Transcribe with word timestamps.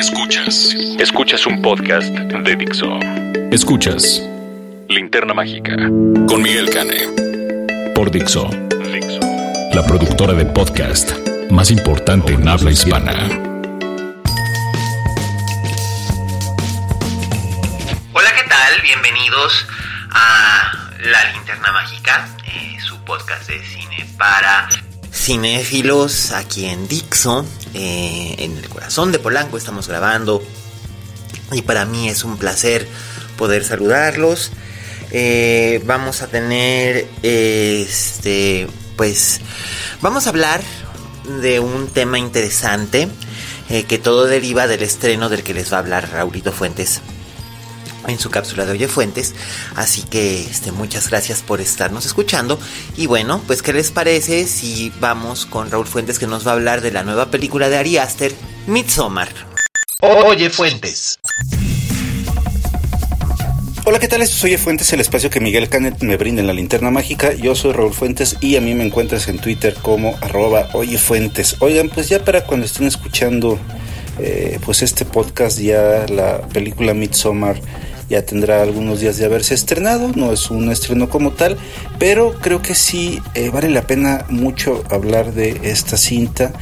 Escuchas. 0.00 0.74
Escuchas 0.98 1.46
un 1.46 1.60
podcast 1.60 2.08
de 2.08 2.56
Dixo. 2.56 2.98
Escuchas 3.52 4.26
Linterna 4.88 5.34
Mágica 5.34 5.76
con 6.26 6.40
Miguel 6.40 6.70
Cane. 6.70 7.92
Por 7.94 8.10
Dixo. 8.10 8.48
Dixo. 8.90 9.20
La 9.74 9.84
productora 9.86 10.32
de 10.32 10.46
podcast 10.46 11.12
más 11.50 11.70
importante 11.70 12.32
en 12.32 12.48
habla 12.48 12.70
hispana. 12.70 13.12
Hola, 18.14 18.32
¿qué 18.34 18.48
tal? 18.48 18.80
Bienvenidos 18.82 19.66
a 20.12 20.72
La 21.10 21.30
Linterna 21.32 21.72
Mágica, 21.72 22.26
eh, 22.46 22.78
su 22.80 22.96
podcast 23.04 23.46
de 23.50 23.62
cine 23.62 24.06
para 24.16 24.66
cinéfilos 25.20 26.32
aquí 26.32 26.64
en 26.64 26.88
Dixo, 26.88 27.44
eh, 27.74 28.36
en 28.38 28.56
el 28.56 28.68
corazón 28.70 29.12
de 29.12 29.18
Polanco 29.18 29.58
estamos 29.58 29.86
grabando 29.86 30.42
y 31.52 31.60
para 31.60 31.84
mí 31.84 32.08
es 32.08 32.24
un 32.24 32.38
placer 32.38 32.88
poder 33.36 33.64
saludarlos. 33.64 34.50
Eh, 35.10 35.82
vamos 35.84 36.22
a 36.22 36.28
tener 36.28 37.06
este 37.22 38.66
pues 38.96 39.40
vamos 40.00 40.26
a 40.26 40.30
hablar 40.30 40.62
de 41.42 41.60
un 41.60 41.88
tema 41.88 42.18
interesante 42.18 43.08
eh, 43.68 43.84
que 43.84 43.98
todo 43.98 44.24
deriva 44.24 44.68
del 44.68 44.82
estreno 44.82 45.28
del 45.28 45.42
que 45.42 45.52
les 45.52 45.70
va 45.70 45.76
a 45.76 45.80
hablar 45.80 46.10
Raulito 46.10 46.50
Fuentes 46.50 47.02
en 48.06 48.18
su 48.18 48.30
cápsula 48.30 48.66
de 48.66 48.72
Oye 48.72 48.88
Fuentes. 48.88 49.34
Así 49.76 50.02
que 50.02 50.42
este, 50.42 50.72
muchas 50.72 51.10
gracias 51.10 51.42
por 51.42 51.60
estarnos 51.60 52.06
escuchando. 52.06 52.58
Y 52.96 53.06
bueno, 53.06 53.40
pues 53.46 53.62
¿qué 53.62 53.72
les 53.72 53.90
parece 53.90 54.46
si 54.46 54.92
vamos 55.00 55.46
con 55.46 55.70
Raúl 55.70 55.86
Fuentes 55.86 56.18
que 56.18 56.26
nos 56.26 56.46
va 56.46 56.52
a 56.52 56.54
hablar 56.54 56.80
de 56.80 56.92
la 56.92 57.02
nueva 57.02 57.30
película 57.30 57.68
de 57.68 57.78
Ari 57.78 57.98
Aster, 57.98 58.32
Midsommar? 58.66 59.28
Oye 60.00 60.50
Fuentes. 60.50 61.18
Hola, 63.86 63.98
¿qué 63.98 64.08
tal? 64.08 64.22
Esto 64.22 64.36
es 64.36 64.44
Oye 64.44 64.58
Fuentes, 64.58 64.92
el 64.92 65.00
espacio 65.00 65.30
que 65.30 65.40
Miguel 65.40 65.68
Canet 65.68 66.02
me 66.02 66.16
brinda 66.16 66.40
en 66.40 66.46
la 66.46 66.52
linterna 66.52 66.90
mágica. 66.90 67.32
Yo 67.32 67.54
soy 67.54 67.72
Raúl 67.72 67.92
Fuentes 67.92 68.36
y 68.40 68.56
a 68.56 68.60
mí 68.60 68.74
me 68.74 68.84
encuentras 68.84 69.26
en 69.28 69.38
Twitter 69.38 69.74
como 69.82 70.16
arroba 70.20 70.68
Oye 70.74 70.98
Fuentes. 70.98 71.56
Oigan, 71.60 71.88
pues 71.88 72.08
ya 72.08 72.24
para 72.24 72.44
cuando 72.44 72.66
estén 72.66 72.86
escuchando 72.86 73.58
eh, 74.18 74.58
pues 74.64 74.82
este 74.82 75.04
podcast, 75.04 75.58
ya 75.58 76.06
la 76.08 76.40
película 76.48 76.94
Midsommar 76.94 77.60
ya 78.10 78.26
tendrá 78.26 78.60
algunos 78.60 79.00
días 79.00 79.16
de 79.16 79.24
haberse 79.24 79.54
estrenado, 79.54 80.10
no 80.14 80.32
es 80.32 80.50
un 80.50 80.70
estreno 80.70 81.08
como 81.08 81.30
tal, 81.30 81.56
pero 81.98 82.34
creo 82.34 82.60
que 82.60 82.74
sí 82.74 83.20
eh, 83.34 83.50
vale 83.50 83.70
la 83.70 83.86
pena 83.86 84.26
mucho 84.28 84.82
hablar 84.90 85.32
de 85.32 85.60
esta 85.62 85.96
cinta 85.96 86.52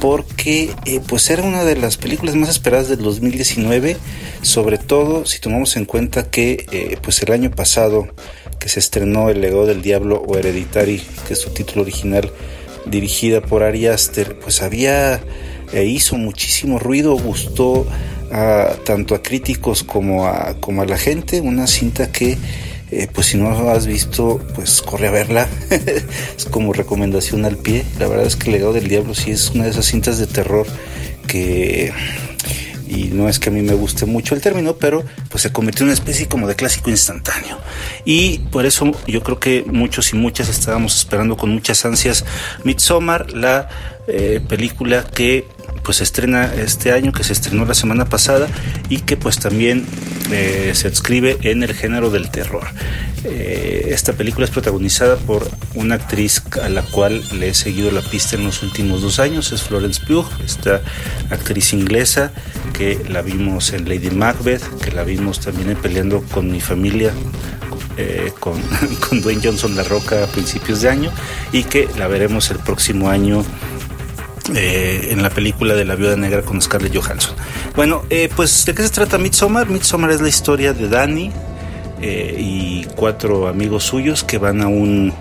porque 0.00 0.70
eh, 0.84 1.00
pues 1.06 1.28
era 1.30 1.42
una 1.42 1.64
de 1.64 1.76
las 1.76 1.96
películas 1.96 2.36
más 2.36 2.48
esperadas 2.48 2.88
del 2.88 3.02
2019, 3.02 3.96
sobre 4.42 4.78
todo 4.78 5.26
si 5.26 5.40
tomamos 5.40 5.76
en 5.76 5.84
cuenta 5.84 6.30
que 6.30 6.66
eh, 6.70 6.96
pues 7.02 7.20
el 7.22 7.32
año 7.32 7.50
pasado 7.50 8.08
que 8.58 8.68
se 8.68 8.78
estrenó 8.78 9.28
El 9.28 9.40
legado 9.40 9.66
del 9.66 9.82
diablo 9.82 10.22
o 10.24 10.38
Hereditary, 10.38 11.02
que 11.26 11.34
es 11.34 11.40
su 11.40 11.50
título 11.50 11.82
original, 11.82 12.30
dirigida 12.86 13.40
por 13.40 13.64
Ari 13.64 13.86
Aster, 13.86 14.38
pues 14.38 14.62
había 14.62 15.20
e 15.72 15.84
hizo 15.84 16.16
muchísimo 16.16 16.78
ruido, 16.78 17.16
gustó 17.16 17.86
a, 18.30 18.74
tanto 18.84 19.14
a 19.14 19.22
críticos 19.22 19.82
como 19.82 20.26
a, 20.26 20.54
como 20.60 20.82
a 20.82 20.86
la 20.86 20.98
gente, 20.98 21.40
una 21.40 21.66
cinta 21.66 22.10
que 22.10 22.38
eh, 22.90 23.08
pues 23.10 23.28
si 23.28 23.38
no 23.38 23.70
has 23.70 23.86
visto, 23.86 24.38
pues 24.54 24.82
corre 24.82 25.08
a 25.08 25.10
verla. 25.10 25.48
es 26.36 26.44
como 26.44 26.74
recomendación 26.74 27.46
al 27.46 27.56
pie. 27.56 27.84
La 27.98 28.06
verdad 28.06 28.26
es 28.26 28.36
que 28.36 28.50
El 28.50 28.52
legado 28.52 28.74
del 28.74 28.88
diablo 28.88 29.14
sí 29.14 29.30
es 29.30 29.50
una 29.50 29.64
de 29.64 29.70
esas 29.70 29.86
cintas 29.86 30.18
de 30.18 30.26
terror 30.26 30.66
que 31.26 31.90
y 32.92 33.04
no 33.04 33.28
es 33.28 33.38
que 33.38 33.48
a 33.48 33.52
mí 33.52 33.62
me 33.62 33.72
guste 33.72 34.04
mucho 34.04 34.34
el 34.34 34.42
término, 34.42 34.76
pero 34.76 35.02
pues 35.30 35.42
se 35.42 35.52
convirtió 35.52 35.84
en 35.84 35.88
una 35.88 35.94
especie 35.94 36.28
como 36.28 36.46
de 36.46 36.54
clásico 36.54 36.90
instantáneo. 36.90 37.58
Y 38.04 38.40
por 38.50 38.66
eso 38.66 38.92
yo 39.06 39.22
creo 39.22 39.40
que 39.40 39.64
muchos 39.66 40.12
y 40.12 40.16
muchas 40.16 40.50
estábamos 40.50 40.96
esperando 40.96 41.36
con 41.38 41.50
muchas 41.50 41.84
ansias 41.86 42.26
Midsommar, 42.64 43.32
la 43.32 43.68
eh, 44.08 44.40
película 44.46 45.04
que 45.04 45.46
pues 45.82 45.98
se 45.98 46.04
estrena 46.04 46.52
este 46.54 46.92
año, 46.92 47.12
que 47.12 47.24
se 47.24 47.32
estrenó 47.32 47.64
la 47.64 47.74
semana 47.74 48.04
pasada 48.04 48.48
y 48.88 49.00
que 49.00 49.16
pues 49.16 49.38
también 49.38 49.84
eh, 50.30 50.72
se 50.74 50.88
adscribe 50.88 51.38
en 51.42 51.62
el 51.62 51.74
género 51.74 52.10
del 52.10 52.30
terror. 52.30 52.66
Eh, 53.24 53.88
esta 53.90 54.14
película 54.14 54.44
es 54.44 54.50
protagonizada 54.50 55.16
por 55.16 55.48
una 55.74 55.94
actriz 55.94 56.42
a 56.60 56.68
la 56.68 56.82
cual 56.82 57.22
le 57.38 57.50
he 57.50 57.54
seguido 57.54 57.90
la 57.90 58.02
pista 58.02 58.36
en 58.36 58.44
los 58.44 58.62
últimos 58.62 59.02
dos 59.02 59.20
años, 59.20 59.52
es 59.52 59.62
Florence 59.62 60.00
Pugh, 60.06 60.26
esta 60.44 60.80
actriz 61.30 61.72
inglesa 61.72 62.32
que 62.72 63.00
la 63.08 63.22
vimos 63.22 63.72
en 63.72 63.88
Lady 63.88 64.10
Macbeth, 64.10 64.62
que 64.80 64.90
la 64.90 65.04
vimos 65.04 65.40
también 65.40 65.70
en 65.70 65.76
Peleando 65.76 66.22
con 66.22 66.50
mi 66.50 66.60
familia, 66.60 67.12
eh, 67.96 68.32
con, 68.40 68.60
con, 69.08 69.20
Dwayne 69.20 69.42
Johnson 69.42 69.76
La 69.76 69.84
Roca 69.84 70.24
a 70.24 70.26
principios 70.26 70.80
de 70.80 70.88
año 70.88 71.12
y 71.52 71.64
que 71.64 71.88
la 71.98 72.08
veremos 72.08 72.50
el 72.50 72.58
próximo 72.58 73.08
año 73.08 73.44
eh, 74.54 75.08
en 75.10 75.22
la 75.22 75.30
película 75.30 75.74
de 75.74 75.84
la 75.84 75.94
viuda 75.94 76.16
negra 76.16 76.42
con 76.42 76.60
Scarlett 76.60 76.96
Johansson. 76.96 77.34
Bueno, 77.76 78.02
eh, 78.10 78.28
pues 78.34 78.64
¿de 78.64 78.74
qué 78.74 78.82
se 78.82 78.88
trata 78.88 79.16
Midsommar? 79.16 79.68
Midsommar 79.70 80.10
es 80.10 80.20
la 80.20 80.28
historia 80.28 80.72
de 80.72 80.88
Danny 80.88 81.30
eh, 82.00 82.34
y 82.36 82.84
cuatro 82.96 83.46
amigos 83.46 83.84
suyos 83.84 84.24
que 84.24 84.38
van 84.38 84.60
a 84.60 84.66
un, 84.66 85.12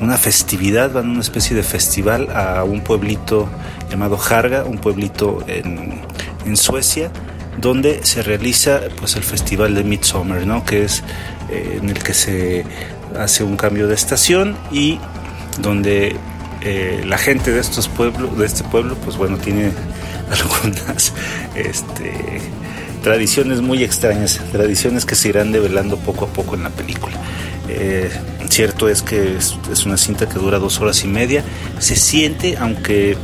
una 0.00 0.16
festividad, 0.18 0.92
van 0.92 1.08
a 1.08 1.10
una 1.10 1.20
especie 1.20 1.56
de 1.56 1.64
festival 1.64 2.28
a 2.30 2.62
un 2.62 2.82
pueblito 2.82 3.48
llamado 3.90 4.16
Harga, 4.16 4.64
un 4.64 4.78
pueblito 4.78 5.44
en, 5.48 6.02
en 6.46 6.56
Suecia, 6.56 7.10
donde 7.58 8.04
se 8.04 8.22
realiza 8.22 8.82
pues 8.98 9.16
el 9.16 9.24
festival 9.24 9.74
de 9.74 9.82
Midsommar, 9.82 10.46
¿no? 10.46 10.64
que 10.64 10.84
es 10.84 11.02
en 11.50 11.90
el 11.90 12.00
que 12.02 12.14
se 12.14 12.64
hace 13.18 13.42
un 13.42 13.56
cambio 13.56 13.88
de 13.88 13.94
estación 13.94 14.56
y 14.70 15.00
donde 15.60 16.16
eh, 16.64 17.02
la 17.04 17.18
gente 17.18 17.50
de 17.50 17.60
estos 17.60 17.88
pueblos, 17.88 18.38
de 18.38 18.46
este 18.46 18.62
pueblo, 18.62 18.94
pues 18.96 19.16
bueno, 19.16 19.36
tiene 19.36 19.72
algunas 20.30 21.12
este, 21.56 22.40
tradiciones 23.02 23.60
muy 23.60 23.82
extrañas, 23.82 24.40
tradiciones 24.52 25.04
que 25.04 25.16
se 25.16 25.30
irán 25.30 25.50
develando 25.50 25.96
poco 25.96 26.26
a 26.26 26.28
poco 26.28 26.54
en 26.54 26.62
la 26.62 26.70
película. 26.70 27.16
Eh, 27.68 28.10
cierto 28.48 28.88
es 28.88 29.02
que 29.02 29.36
es, 29.36 29.86
una 29.86 29.96
cinta 29.96 30.28
que 30.28 30.38
dura 30.38 30.60
dos 30.60 30.80
horas 30.80 31.02
y 31.02 31.08
media, 31.08 31.42
se 31.80 31.96
siente, 31.96 32.56
aunque 32.58 33.16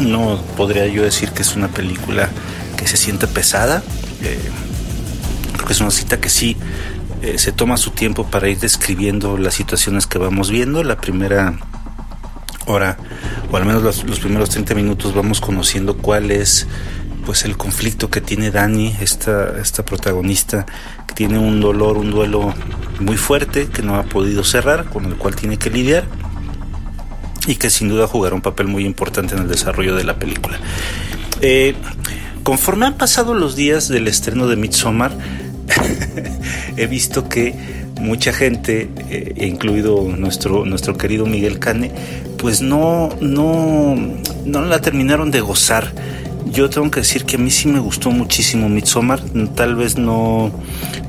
no 0.00 0.40
podría 0.56 0.86
yo 0.86 1.02
decir 1.02 1.30
que 1.30 1.42
es 1.42 1.56
una 1.56 1.68
película 1.68 2.28
que 2.76 2.86
se 2.86 2.96
siente 2.96 3.26
pesada, 3.26 3.82
eh, 4.22 4.38
creo 5.54 5.66
que 5.66 5.72
es 5.72 5.80
una 5.80 5.90
cinta 5.90 6.20
que 6.20 6.28
sí 6.28 6.56
se 7.38 7.50
toma 7.50 7.76
su 7.76 7.90
tiempo 7.90 8.24
para 8.24 8.48
ir 8.48 8.60
describiendo 8.60 9.36
las 9.36 9.54
situaciones 9.54 10.06
que 10.06 10.18
vamos 10.18 10.48
viendo. 10.48 10.84
La 10.84 10.96
primera 10.96 11.58
hora, 12.66 12.96
o 13.50 13.56
al 13.56 13.64
menos 13.64 13.82
los, 13.82 14.04
los, 14.04 14.20
primeros 14.20 14.50
30 14.50 14.74
minutos, 14.74 15.14
vamos 15.14 15.40
conociendo 15.40 15.96
cuál 15.96 16.30
es 16.30 16.66
pues 17.24 17.44
el 17.44 17.56
conflicto 17.56 18.08
que 18.08 18.20
tiene 18.20 18.52
Dani, 18.52 18.94
esta, 19.00 19.58
esta 19.60 19.84
protagonista, 19.84 20.64
que 21.08 21.14
tiene 21.14 21.38
un 21.38 21.60
dolor, 21.60 21.98
un 21.98 22.12
duelo 22.12 22.54
muy 23.00 23.16
fuerte, 23.16 23.66
que 23.66 23.82
no 23.82 23.96
ha 23.96 24.04
podido 24.04 24.44
cerrar, 24.44 24.84
con 24.84 25.06
el 25.06 25.16
cual 25.16 25.34
tiene 25.34 25.58
que 25.58 25.68
lidiar, 25.68 26.04
y 27.48 27.56
que 27.56 27.68
sin 27.68 27.88
duda 27.88 28.06
jugará 28.06 28.34
un 28.34 28.42
papel 28.42 28.68
muy 28.68 28.84
importante 28.84 29.34
en 29.34 29.42
el 29.42 29.48
desarrollo 29.48 29.96
de 29.96 30.04
la 30.04 30.18
película. 30.18 30.58
Eh, 31.40 31.74
conforme 32.44 32.86
han 32.86 32.94
pasado 32.94 33.34
los 33.34 33.56
días 33.56 33.88
del 33.88 34.06
estreno 34.06 34.46
de 34.46 34.54
Midsommar, 34.54 35.16
he 36.76 36.86
visto 36.86 37.28
que 37.28 37.56
mucha 38.00 38.32
gente, 38.32 38.88
eh, 39.10 39.34
incluido 39.46 40.02
nuestro, 40.02 40.64
nuestro 40.64 40.96
querido 40.96 41.26
Miguel 41.26 41.58
Cane, 41.58 41.90
pues 42.38 42.60
no, 42.60 43.10
no, 43.20 43.96
no 44.44 44.60
la 44.62 44.80
terminaron 44.80 45.30
de 45.30 45.40
gozar. 45.40 45.92
Yo 46.50 46.70
tengo 46.70 46.90
que 46.90 47.00
decir 47.00 47.24
que 47.24 47.36
a 47.36 47.38
mí 47.38 47.50
sí 47.50 47.68
me 47.68 47.80
gustó 47.80 48.10
muchísimo 48.10 48.68
Midsommar. 48.68 49.20
Tal 49.54 49.74
vez 49.74 49.98
no 49.98 50.52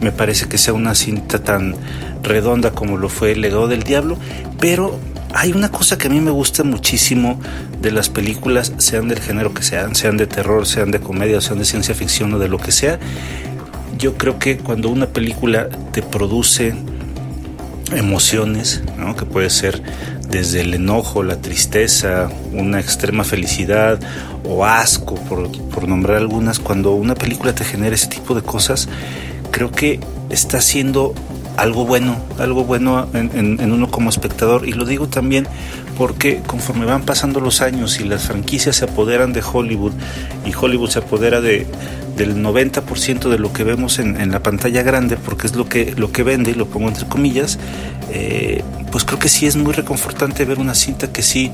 me 0.02 0.12
parece 0.12 0.48
que 0.48 0.58
sea 0.58 0.74
una 0.74 0.96
cinta 0.96 1.40
tan 1.40 1.76
redonda 2.24 2.72
como 2.72 2.98
lo 2.98 3.10
fue 3.10 3.34
El 3.34 3.42
legado 3.42 3.68
del 3.68 3.84
diablo, 3.84 4.18
pero 4.60 5.00
hay 5.34 5.52
una 5.52 5.70
cosa 5.70 5.98
que 5.98 6.08
a 6.08 6.10
mí 6.10 6.20
me 6.20 6.32
gusta 6.32 6.64
muchísimo 6.64 7.40
de 7.82 7.92
las 7.92 8.10
películas, 8.10 8.74
sean 8.78 9.08
del 9.08 9.20
género 9.20 9.54
que 9.54 9.62
sean, 9.62 9.96
sean 9.96 10.18
de 10.18 10.28
terror, 10.28 10.66
sean 10.66 10.92
de 10.92 11.00
comedia, 11.00 11.42
sean 11.42 11.60
de 11.60 11.66
ciencia 11.66 11.94
ficción 11.94 12.34
o 12.34 12.40
de 12.40 12.50
lo 12.50 12.58
que 12.58 12.72
sea. 12.72 13.00
Yo 13.98 14.16
creo 14.16 14.40
que 14.40 14.58
cuando 14.58 14.90
una 14.90 15.08
película 15.08 15.70
te 15.92 16.02
produce 16.02 16.76
emociones, 17.96 18.84
¿no? 18.98 19.16
que 19.16 19.26
puede 19.26 19.50
ser 19.50 19.82
desde 20.30 20.62
el 20.62 20.74
enojo, 20.74 21.24
la 21.24 21.38
tristeza, 21.38 22.30
una 22.54 22.80
extrema 22.80 23.24
felicidad 23.24 24.00
o 24.44 24.66
asco, 24.66 25.16
por, 25.16 25.52
por, 25.70 25.88
nombrar 25.88 26.18
algunas, 26.18 26.60
cuando 26.60 26.94
una 26.94 27.16
película 27.16 27.54
te 27.54 27.64
genera 27.64 27.96
ese 27.96 28.08
tipo 28.08 28.36
de 28.36 28.42
cosas, 28.42 28.88
creo 29.52 29.72
que 29.72 30.00
está 30.30 30.58
haciendo 30.58 31.14
algo 31.58 31.86
bueno, 31.86 32.18
algo 32.38 32.64
bueno 32.64 33.08
en, 33.14 33.72
uno 33.72 33.90
como 33.90 34.10
espectador. 34.10 34.68
Y 34.68 34.74
lo 34.74 34.86
digo 34.86 35.08
también 35.08 35.48
porque 35.98 36.42
conforme 36.46 36.86
van 36.86 37.02
pasando 37.02 37.40
los 37.40 37.62
años 37.62 38.00
y 38.00 38.04
las 38.04 38.24
franquicias 38.28 38.78
se 38.78 38.86
apoderan 38.86 39.34
de 39.34 39.42
Hollywood 39.42 39.94
y 40.46 40.54
Hollywood 40.54 40.90
se 40.90 41.00
apodera 41.00 41.42
de, 41.42 41.66
del 42.16 42.38
90% 42.38 43.30
de 43.30 43.40
lo 43.40 43.52
que 43.52 43.64
vemos 43.64 43.98
en, 43.98 44.32
la 44.32 44.44
pantalla 44.44 44.84
grande, 44.84 45.18
porque 45.18 45.48
es 45.48 45.56
lo 45.56 45.68
que, 45.68 45.94
lo 45.98 46.12
que 46.12 46.24
vende, 46.24 46.52
y 46.52 46.54
lo 46.54 46.68
pongo 46.68 46.88
entre 46.88 47.08
comillas, 47.08 47.58
eh, 48.12 48.64
pues 48.92 49.04
creo 49.04 49.20
que 49.20 49.30
sí 49.30 49.48
es 49.48 49.56
muy 49.56 49.74
reconfortante 49.74 50.46
ver 50.46 50.60
una 50.60 50.76
cinta 50.76 51.12
que 51.12 51.24
sí, 51.24 51.52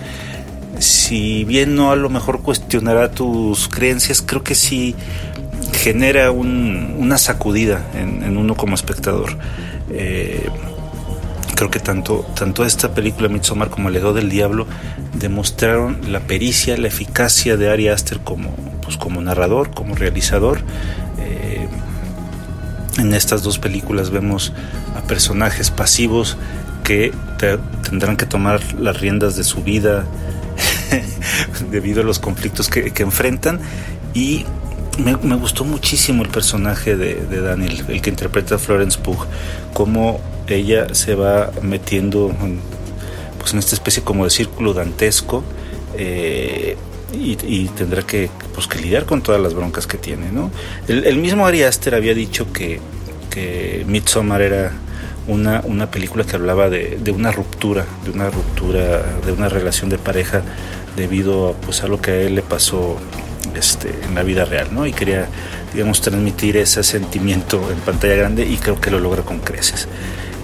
si 0.79 1.45
bien 1.45 1.75
no 1.75 1.91
a 1.91 1.95
lo 1.95 2.09
mejor 2.09 2.41
cuestionará 2.41 3.11
tus 3.11 3.69
creencias, 3.69 4.21
creo 4.21 4.43
que 4.43 4.55
sí 4.55 4.95
genera 5.71 6.31
un, 6.31 6.95
una 6.97 7.17
sacudida 7.17 7.85
en 7.95 8.37
uno 8.37 8.55
como 8.55 8.75
espectador. 8.75 9.37
Eh, 9.95 10.49
creo 11.55 11.69
que 11.69 11.79
tanto, 11.79 12.25
tanto 12.35 12.65
esta 12.65 12.93
película 12.93 13.29
Midsommar 13.29 13.69
como 13.69 13.87
El 13.87 13.93
Legado 13.93 14.13
del 14.13 14.29
Diablo 14.29 14.65
demostraron 15.13 16.11
la 16.11 16.21
pericia, 16.21 16.77
la 16.77 16.87
eficacia 16.87 17.57
de 17.57 17.69
Ari 17.69 17.87
Aster 17.89 18.19
como, 18.19 18.55
pues, 18.81 18.97
como 18.97 19.21
narrador, 19.21 19.71
como 19.71 19.95
realizador. 19.95 20.59
Eh, 21.19 21.67
en 22.97 23.13
estas 23.13 23.43
dos 23.43 23.59
películas 23.59 24.09
vemos 24.09 24.53
a 24.97 25.01
personajes 25.07 25.71
pasivos 25.71 26.37
que 26.83 27.13
tendrán 27.83 28.17
que 28.17 28.25
tomar 28.25 28.61
las 28.75 28.99
riendas 28.99 29.35
de 29.35 29.43
su 29.43 29.63
vida 29.63 30.05
debido 31.71 32.01
a 32.01 32.03
los 32.03 32.19
conflictos 32.19 32.67
que, 32.67 32.91
que 32.91 33.03
enfrentan 33.03 33.59
y 34.13 34.45
me, 34.97 35.17
me, 35.17 35.35
gustó 35.35 35.65
muchísimo 35.65 36.23
el 36.23 36.29
personaje 36.29 36.95
de, 36.95 37.41
Daniel, 37.41 37.83
el 37.87 38.01
que 38.01 38.09
interpreta 38.09 38.55
a 38.55 38.57
Florence 38.57 38.99
Pugh, 38.99 39.25
cómo 39.73 40.19
ella 40.47 40.93
se 40.93 41.15
va 41.15 41.51
metiendo 41.61 42.29
en, 42.41 42.59
pues 43.39 43.53
en 43.53 43.59
esta 43.59 43.75
especie 43.75 44.03
como 44.03 44.23
de 44.25 44.29
círculo 44.29 44.73
dantesco 44.73 45.43
eh, 45.97 46.77
y, 47.13 47.37
y, 47.45 47.67
tendrá 47.69 48.03
que, 48.03 48.29
pues, 48.53 48.67
que 48.67 48.79
lidiar 48.79 49.05
con 49.05 49.21
todas 49.21 49.39
las 49.39 49.53
broncas 49.53 49.85
que 49.85 49.97
tiene. 49.97 50.31
¿no? 50.31 50.51
El, 50.87 51.05
el 51.05 51.17
mismo 51.17 51.45
Ari 51.45 51.63
Aster 51.63 51.93
había 51.95 52.13
dicho 52.13 52.51
que, 52.51 52.79
que 53.29 53.85
Midsommar 53.87 54.41
era 54.41 54.71
una, 55.27 55.61
una 55.63 55.89
película 55.91 56.23
que 56.23 56.35
hablaba 56.35 56.69
de, 56.69 56.97
de, 57.01 57.11
una 57.11 57.31
ruptura, 57.31 57.85
de 58.03 58.11
una 58.11 58.29
ruptura, 58.29 59.03
de 59.25 59.31
una 59.31 59.47
relación 59.49 59.89
de 59.89 59.97
pareja 59.97 60.41
debido 60.95 61.49
a, 61.49 61.53
pues, 61.53 61.83
a 61.83 61.87
lo 61.87 62.01
que 62.01 62.11
a 62.11 62.21
él 62.21 62.35
le 62.35 62.41
pasó 62.41 62.97
este, 63.55 63.93
en 64.03 64.15
la 64.15 64.23
vida 64.23 64.45
real, 64.45 64.69
¿no? 64.71 64.85
Y 64.85 64.93
quería, 64.93 65.27
digamos, 65.73 66.01
transmitir 66.01 66.57
ese 66.57 66.83
sentimiento 66.83 67.71
en 67.71 67.77
pantalla 67.79 68.15
grande 68.15 68.45
y 68.45 68.57
creo 68.57 68.79
que 68.79 68.91
lo 68.91 68.99
logra 68.99 69.23
con 69.23 69.39
creces. 69.39 69.87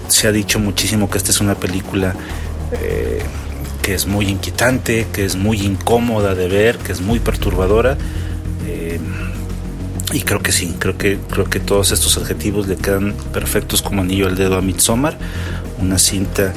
Se 0.08 0.28
ha 0.28 0.32
dicho 0.32 0.58
muchísimo 0.58 1.08
que 1.08 1.18
esta 1.18 1.30
es 1.30 1.40
una 1.40 1.54
película 1.54 2.14
eh, 2.72 3.22
que 3.82 3.94
es 3.94 4.06
muy 4.06 4.28
inquietante, 4.28 5.06
que 5.12 5.24
es 5.24 5.36
muy 5.36 5.60
incómoda 5.62 6.34
de 6.34 6.48
ver, 6.48 6.78
que 6.78 6.92
es 6.92 7.00
muy 7.00 7.18
perturbadora. 7.18 7.96
Eh, 8.66 9.00
y 10.12 10.22
creo 10.22 10.40
que 10.40 10.52
sí, 10.52 10.74
creo 10.78 10.98
que, 10.98 11.18
creo 11.30 11.44
que 11.44 11.60
todos 11.60 11.92
estos 11.92 12.16
adjetivos 12.18 12.66
le 12.66 12.76
quedan 12.76 13.14
perfectos 13.32 13.80
como 13.80 14.02
anillo 14.02 14.26
al 14.26 14.36
dedo 14.36 14.56
a 14.56 14.60
Midsommar, 14.60 15.16
una 15.78 15.98
cinta 15.98 16.52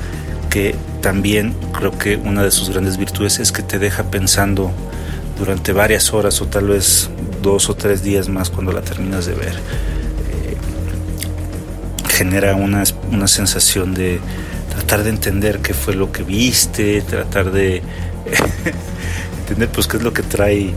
que 0.49 0.75
también 1.01 1.55
creo 1.71 1.97
que 1.97 2.15
una 2.15 2.43
de 2.43 2.51
sus 2.51 2.69
grandes 2.69 2.97
virtudes 2.97 3.39
es 3.39 3.51
que 3.51 3.63
te 3.63 3.79
deja 3.79 4.03
pensando 4.03 4.71
durante 5.37 5.73
varias 5.73 6.13
horas 6.13 6.41
o 6.41 6.47
tal 6.47 6.67
vez 6.67 7.09
dos 7.41 7.69
o 7.69 7.75
tres 7.75 8.03
días 8.03 8.29
más 8.29 8.49
cuando 8.49 8.71
la 8.71 8.81
terminas 8.81 9.25
de 9.25 9.33
ver. 9.33 9.55
Eh, 9.55 10.57
genera 12.09 12.55
una, 12.55 12.83
una 13.11 13.27
sensación 13.27 13.93
de 13.93 14.19
tratar 14.69 15.03
de 15.03 15.09
entender 15.09 15.59
qué 15.59 15.73
fue 15.73 15.95
lo 15.95 16.11
que 16.11 16.23
viste, 16.23 17.01
tratar 17.01 17.51
de 17.51 17.81
entender 19.39 19.69
pues 19.69 19.87
qué 19.87 19.97
es 19.97 20.03
lo 20.03 20.13
que 20.13 20.23
trae 20.23 20.73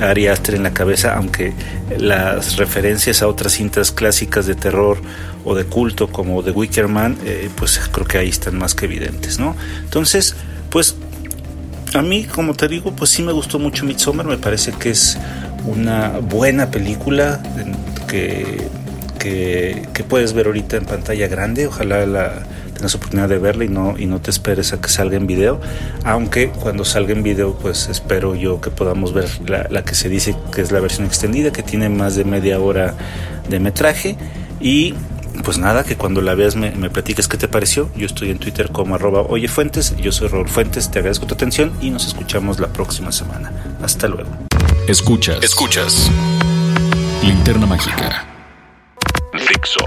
Ari 0.00 0.28
Aster 0.28 0.54
en 0.54 0.62
la 0.62 0.72
cabeza, 0.72 1.14
aunque 1.16 1.52
las 1.98 2.56
referencias 2.56 3.22
a 3.22 3.28
otras 3.28 3.52
cintas 3.52 3.90
clásicas 3.90 4.46
de 4.46 4.54
terror 4.54 4.98
o 5.44 5.54
de 5.54 5.64
culto 5.64 6.08
como 6.08 6.42
The 6.42 6.50
Wicker 6.52 6.88
Man, 6.88 7.16
eh, 7.24 7.50
pues 7.56 7.80
creo 7.92 8.06
que 8.06 8.18
ahí 8.18 8.28
están 8.28 8.58
más 8.58 8.74
que 8.74 8.86
evidentes, 8.86 9.38
¿no? 9.38 9.56
Entonces, 9.82 10.36
pues 10.70 10.96
a 11.94 12.02
mí, 12.02 12.24
como 12.24 12.54
te 12.54 12.68
digo, 12.68 12.92
pues 12.92 13.10
sí 13.10 13.22
me 13.22 13.32
gustó 13.32 13.58
mucho 13.58 13.84
Midsommar, 13.84 14.26
me 14.26 14.38
parece 14.38 14.72
que 14.72 14.90
es 14.90 15.18
una 15.66 16.18
buena 16.18 16.70
película 16.70 17.40
que, 18.06 18.68
que, 19.18 20.04
puedes 20.08 20.32
ver 20.32 20.46
ahorita 20.46 20.76
en 20.76 20.84
pantalla 20.86 21.28
grande, 21.28 21.66
ojalá 21.66 22.06
la 22.06 22.46
tengas 22.74 22.94
oportunidad 22.94 23.28
de 23.28 23.38
verla 23.38 23.64
y 23.64 23.68
no, 23.68 23.98
y 23.98 24.06
no 24.06 24.20
te 24.20 24.30
esperes 24.30 24.72
a 24.72 24.80
que 24.80 24.88
salga 24.88 25.16
en 25.16 25.26
video, 25.26 25.60
aunque 26.04 26.50
cuando 26.50 26.84
salga 26.84 27.12
en 27.12 27.22
video 27.22 27.54
pues 27.54 27.88
espero 27.88 28.34
yo 28.34 28.60
que 28.60 28.70
podamos 28.70 29.12
ver 29.12 29.28
la, 29.48 29.66
la 29.68 29.84
que 29.84 29.94
se 29.94 30.08
dice 30.08 30.36
que 30.54 30.62
es 30.62 30.72
la 30.72 30.80
versión 30.80 31.06
extendida, 31.06 31.50
que 31.52 31.62
tiene 31.62 31.88
más 31.88 32.16
de 32.16 32.24
media 32.24 32.58
hora 32.60 32.94
de 33.48 33.60
metraje. 33.60 34.16
Y 34.60 34.94
pues 35.42 35.58
nada, 35.58 35.84
que 35.84 35.96
cuando 35.96 36.20
la 36.20 36.34
veas 36.34 36.56
me, 36.56 36.70
me, 36.72 36.90
platiques 36.90 37.28
qué 37.28 37.36
te 37.36 37.48
pareció. 37.48 37.90
Yo 37.96 38.06
estoy 38.06 38.30
en 38.30 38.38
Twitter 38.38 38.70
como 38.70 38.94
arroba 38.94 39.22
oyefuentes, 39.22 39.96
yo 39.96 40.12
soy 40.12 40.28
Raúl 40.28 40.48
Fuentes, 40.48 40.90
te 40.90 40.98
agradezco 40.98 41.26
tu 41.26 41.34
atención 41.34 41.72
y 41.80 41.90
nos 41.90 42.06
escuchamos 42.06 42.60
la 42.60 42.72
próxima 42.72 43.12
semana. 43.12 43.52
Hasta 43.82 44.08
luego. 44.08 44.30
Escuchas, 44.86 45.42
escuchas. 45.42 46.10
Linterna 47.22 47.66
Mágica. 47.66 48.26
Fixo. 49.32 49.80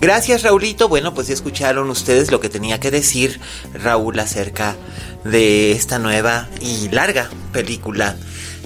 Gracias 0.00 0.44
Raulito. 0.44 0.88
Bueno, 0.88 1.12
pues 1.12 1.26
ya 1.26 1.34
escucharon 1.34 1.90
ustedes 1.90 2.30
lo 2.30 2.40
que 2.40 2.48
tenía 2.48 2.78
que 2.78 2.90
decir 2.90 3.40
Raúl 3.74 4.18
acerca 4.20 4.76
de 5.24 5.72
esta 5.72 5.98
nueva 5.98 6.48
y 6.60 6.88
larga 6.90 7.28
película 7.52 8.16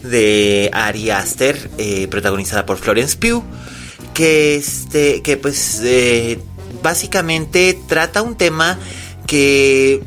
de 0.02 0.71
Ari 0.73 1.11
Aster, 1.11 1.71
eh, 1.78 2.09
protagonizada 2.09 2.66
por 2.66 2.78
Florence 2.78 3.16
Pugh, 3.16 3.42
que 4.14 4.56
este, 4.56 5.23
que 5.23 5.37
pues 5.37 5.80
eh, 5.82 6.40
básicamente 6.82 7.78
trata 7.87 8.23
un 8.23 8.37
tema 8.37 8.78
que 9.26 10.02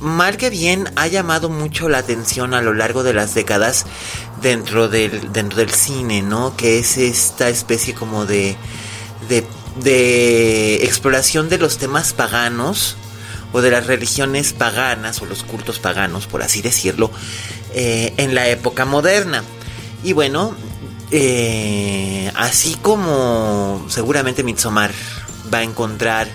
mal 0.00 0.36
que 0.36 0.50
bien 0.50 0.88
ha 0.96 1.06
llamado 1.06 1.48
mucho 1.48 1.88
la 1.88 1.98
atención 1.98 2.54
a 2.54 2.62
lo 2.62 2.74
largo 2.74 3.02
de 3.02 3.12
las 3.12 3.34
décadas 3.34 3.86
dentro 4.42 4.88
del, 4.88 5.32
dentro 5.32 5.58
del 5.58 5.70
cine, 5.70 6.22
¿no? 6.22 6.56
Que 6.56 6.78
es 6.78 6.96
esta 6.96 7.48
especie 7.48 7.94
como 7.94 8.26
de, 8.26 8.56
de, 9.28 9.44
de 9.82 10.76
exploración 10.84 11.48
de 11.48 11.58
los 11.58 11.78
temas 11.78 12.12
paganos 12.12 12.96
o 13.52 13.60
de 13.60 13.70
las 13.70 13.86
religiones 13.86 14.52
paganas 14.52 15.20
o 15.22 15.26
los 15.26 15.42
cultos 15.42 15.78
paganos, 15.78 16.26
por 16.26 16.42
así 16.42 16.62
decirlo, 16.62 17.10
eh, 17.74 18.14
en 18.16 18.34
la 18.34 18.48
época 18.48 18.84
moderna. 18.84 19.42
Y 20.02 20.12
bueno, 20.12 20.54
eh, 21.10 22.30
así 22.36 22.76
como 22.80 23.84
seguramente 23.88 24.42
Midsommar 24.42 24.92
va 25.52 25.58
a 25.58 25.62
encontrar 25.62 26.28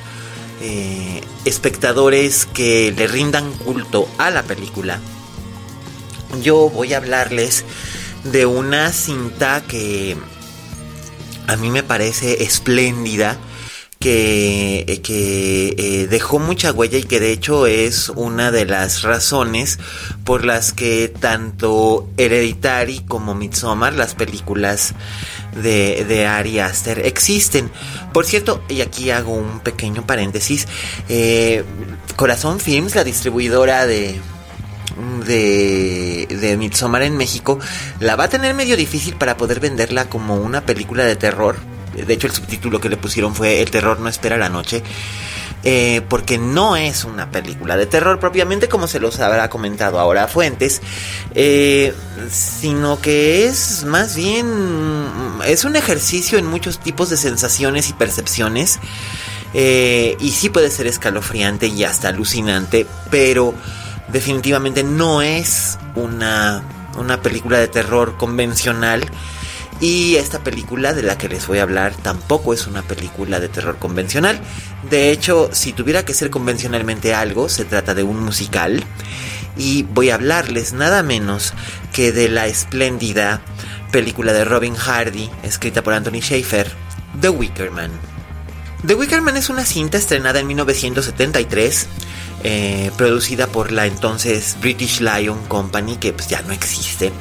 eh, 0.62 1.22
espectadores 1.46 2.46
que 2.46 2.94
le 2.96 3.08
rindan 3.08 3.52
culto 3.54 4.08
a 4.18 4.30
la 4.32 4.44
película, 4.44 5.00
yo 6.42 6.70
voy 6.70 6.94
a 6.94 6.98
hablarles 6.98 7.64
de 8.24 8.46
una 8.46 8.92
cinta 8.92 9.64
que 9.68 10.18
a 11.48 11.56
mí 11.56 11.70
me 11.70 11.84
parece 11.84 12.44
espléndida 12.44 13.38
que, 14.06 15.02
que 15.04 15.74
eh, 15.80 16.08
dejó 16.08 16.38
mucha 16.38 16.72
huella 16.72 17.00
y 17.00 17.06
que 17.06 17.20
de 17.20 17.32
hecho 17.32 17.66
es 17.66 18.10
una 18.10 18.52
de 18.52 18.66
las 18.66 19.02
razones 19.02 19.80
por 20.24 20.46
las 20.46 20.74
que 20.74 21.08
tanto 21.08 22.08
Hereditary 22.16 23.00
como 23.00 23.34
Midsommar, 23.34 23.94
las 23.94 24.14
películas 24.14 24.94
de, 25.60 26.06
de 26.08 26.28
Ari 26.28 26.60
Aster, 26.60 27.00
existen. 27.00 27.72
Por 28.14 28.28
cierto, 28.28 28.62
y 28.70 28.82
aquí 28.82 29.10
hago 29.10 29.34
un 29.34 29.60
pequeño 29.62 30.06
paréntesis, 30.06 30.68
eh, 31.10 31.64
Corazón 32.16 32.60
Films, 32.60 32.94
la 32.94 33.04
distribuidora 33.04 33.88
de, 33.88 34.22
de, 35.26 36.28
de 36.30 36.58
Midsommar 36.58 37.02
en 37.02 37.18
México, 37.18 37.58
la 38.00 38.16
va 38.16 38.26
a 38.26 38.30
tener 38.30 38.54
medio 38.54 38.78
difícil 38.78 39.16
para 39.16 39.36
poder 39.36 39.60
venderla 39.60 40.10
como 40.10 40.36
una 40.36 40.62
película 40.62 41.06
de 41.06 41.16
terror 41.16 41.56
de 41.96 42.14
hecho 42.14 42.28
el 42.28 42.34
subtítulo 42.34 42.80
que 42.80 42.90
le 42.90 42.98
pusieron 42.98 43.34
fue 43.36 43.62
El 43.62 43.72
terror 43.72 44.00
no 44.00 44.10
espera 44.10 44.38
la 44.38 44.50
noche. 44.50 44.84
eh, 45.64 46.02
porque 46.10 46.38
no 46.38 46.76
es 46.76 47.06
una 47.06 47.32
película 47.32 47.76
de 47.76 47.88
terror 47.88 48.20
propiamente 48.20 48.70
como 48.70 48.88
se 48.88 49.00
los 49.00 49.20
habrá 49.20 49.50
comentado 49.50 50.00
ahora 50.00 50.28
Fuentes, 50.28 50.80
eh, 51.34 51.92
sino 52.30 53.02
que 53.02 53.48
es 53.48 53.84
más 53.84 54.16
bien, 54.16 54.46
es 55.48 55.66
un 55.66 55.76
ejercicio 55.76 56.38
en 56.38 56.46
muchos 56.46 56.80
tipos 56.80 57.10
de 57.10 57.18
sensaciones 57.18 57.90
y 57.90 57.94
percepciones. 57.94 58.80
Eh, 59.58 60.18
y 60.20 60.32
sí 60.32 60.50
puede 60.50 60.70
ser 60.70 60.86
escalofriante 60.86 61.68
y 61.68 61.84
hasta 61.86 62.10
alucinante, 62.10 62.86
pero 63.10 63.54
definitivamente 64.10 64.84
no 64.84 65.22
es 65.22 65.80
una, 65.96 66.62
una 66.98 67.22
película 67.22 67.58
de 67.58 67.70
terror 67.70 68.18
convencional. 68.18 69.10
Y 69.82 70.16
esta 70.16 70.40
película 70.40 70.94
de 70.94 71.04
la 71.04 71.18
que 71.18 71.28
les 71.28 71.46
voy 71.48 71.60
a 71.60 71.64
hablar 71.64 71.94
tampoco 71.96 72.54
es 72.54 72.66
una 72.66 72.82
película 72.82 73.40
de 73.40 73.50
terror 73.50 73.78
convencional. 73.78 74.40
De 74.90 75.12
hecho, 75.12 75.50
si 75.52 75.74
tuviera 75.74 76.06
que 76.06 76.14
ser 76.14 76.30
convencionalmente 76.30 77.14
algo, 77.14 77.50
se 77.50 77.66
trata 77.66 77.94
de 77.94 78.04
un 78.04 78.20
musical. 78.22 78.84
Y 79.58 79.84
voy 79.84 80.10
a 80.10 80.16
hablarles 80.16 80.74
nada 80.74 81.04
menos 81.04 81.54
que 81.94 82.12
de 82.12 82.30
la 82.30 82.48
espléndida 82.48 83.42
película 83.92 84.34
de 84.34 84.46
Robin 84.46 84.76
Hardy, 84.76 85.30
escrita 85.44 85.82
por 85.82 85.94
Anthony 85.94 86.22
Schaefer, 86.22 86.70
The 87.20 87.30
Wicker 87.30 87.72
Man. 87.72 87.92
The 88.86 88.94
Wicker 88.96 89.22
Man 89.22 89.38
es 89.38 89.50
una 89.50 89.66
cinta 89.66 89.98
estrenada 89.98 90.40
en 90.40 90.48
1973, 90.48 91.88
eh, 92.44 92.92
producida 92.98 93.48
por 93.48 93.72
la 93.72 93.86
entonces 93.86 94.58
British 94.62 95.00
Lion 95.00 95.44
Company, 95.48 95.98
que 95.98 96.14
pues, 96.14 96.28
ya 96.28 96.42
no 96.42 96.54
existe, 96.54 97.12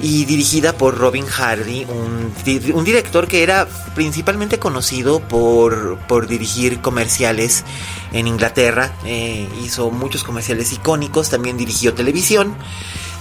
y 0.00 0.24
dirigida 0.24 0.76
por 0.76 0.98
Robin 0.98 1.26
Hardy, 1.26 1.84
un, 1.84 2.84
director 2.84 3.28
que 3.28 3.42
era 3.42 3.68
principalmente 3.94 4.58
conocido 4.58 5.20
por, 5.20 5.98
por 6.08 6.26
dirigir 6.26 6.80
comerciales 6.80 7.64
en 8.12 8.26
Inglaterra, 8.26 8.92
eh, 9.04 9.48
hizo 9.62 9.90
muchos 9.90 10.24
comerciales 10.24 10.72
icónicos, 10.72 11.30
también 11.30 11.56
dirigió 11.56 11.94
televisión, 11.94 12.56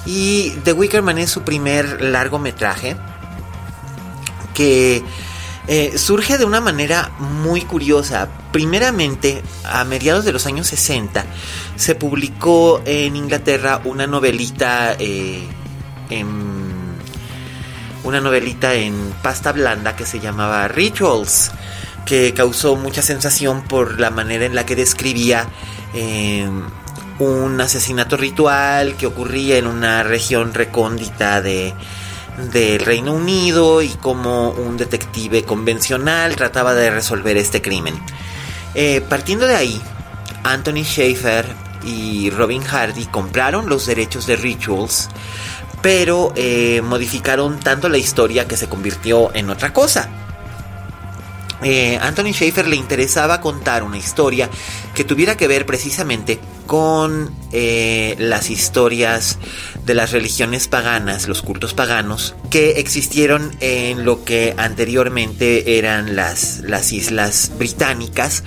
y 0.05 0.51
The 0.63 0.73
Wicker 0.73 1.01
Man 1.01 1.19
es 1.19 1.29
su 1.29 1.43
primer 1.43 2.01
largometraje 2.01 2.97
que 4.53 5.03
eh, 5.67 5.97
surge 5.97 6.37
de 6.37 6.45
una 6.45 6.59
manera 6.59 7.11
muy 7.19 7.61
curiosa. 7.61 8.27
Primeramente, 8.51 9.43
a 9.63 9.83
mediados 9.83 10.25
de 10.25 10.33
los 10.33 10.45
años 10.45 10.67
60, 10.67 11.25
se 11.75 11.95
publicó 11.95 12.81
en 12.85 13.15
Inglaterra 13.15 13.81
una 13.85 14.07
novelita 14.07 14.95
eh, 14.99 15.47
en 16.09 16.50
una 18.03 18.19
novelita 18.19 18.73
en 18.73 19.13
pasta 19.21 19.51
blanda 19.51 19.95
que 19.95 20.05
se 20.05 20.19
llamaba 20.19 20.67
Rituals, 20.67 21.51
que 22.05 22.33
causó 22.33 22.75
mucha 22.75 23.01
sensación 23.01 23.63
por 23.63 23.99
la 23.99 24.09
manera 24.09 24.45
en 24.45 24.55
la 24.55 24.65
que 24.65 24.75
describía 24.75 25.47
eh, 25.93 26.49
un 27.19 27.61
asesinato 27.61 28.17
ritual 28.17 28.95
que 28.95 29.05
ocurría 29.05 29.57
en 29.57 29.67
una 29.67 30.03
región 30.03 30.53
recóndita 30.53 31.41
de 31.41 31.73
del 32.51 32.79
Reino 32.79 33.13
Unido 33.13 33.81
y 33.81 33.89
como 33.89 34.51
un 34.51 34.77
detective 34.77 35.43
convencional 35.43 36.35
trataba 36.35 36.73
de 36.73 36.89
resolver 36.89 37.37
este 37.37 37.61
crimen. 37.61 37.99
Eh, 38.73 39.01
partiendo 39.07 39.45
de 39.45 39.55
ahí, 39.55 39.81
Anthony 40.43 40.83
Schaefer 40.83 41.45
y 41.83 42.29
Robin 42.29 42.63
Hardy 42.63 43.05
compraron 43.05 43.67
los 43.67 43.85
derechos 43.85 44.27
de 44.27 44.35
Rituals, 44.35 45.09
pero 45.81 46.31
eh, 46.35 46.81
modificaron 46.83 47.59
tanto 47.59 47.89
la 47.89 47.97
historia 47.97 48.47
que 48.47 48.57
se 48.57 48.67
convirtió 48.67 49.33
en 49.33 49.49
otra 49.49 49.73
cosa. 49.73 50.09
Eh, 51.63 51.97
Anthony 52.01 52.33
Schaefer 52.33 52.67
le 52.67 52.75
interesaba 52.75 53.39
contar 53.39 53.83
una 53.83 53.97
historia 53.97 54.49
que 54.95 55.03
tuviera 55.03 55.37
que 55.37 55.47
ver 55.47 55.65
precisamente 55.65 56.39
con 56.65 57.29
eh, 57.51 58.15
las 58.17 58.49
historias 58.49 59.37
de 59.85 59.93
las 59.93 60.11
religiones 60.11 60.67
paganas, 60.67 61.27
los 61.27 61.41
cultos 61.41 61.73
paganos, 61.73 62.33
que 62.49 62.79
existieron 62.79 63.51
en 63.59 64.05
lo 64.05 64.23
que 64.23 64.53
anteriormente 64.57 65.77
eran 65.77 66.15
las, 66.15 66.59
las 66.59 66.93
islas 66.93 67.51
británicas, 67.57 68.43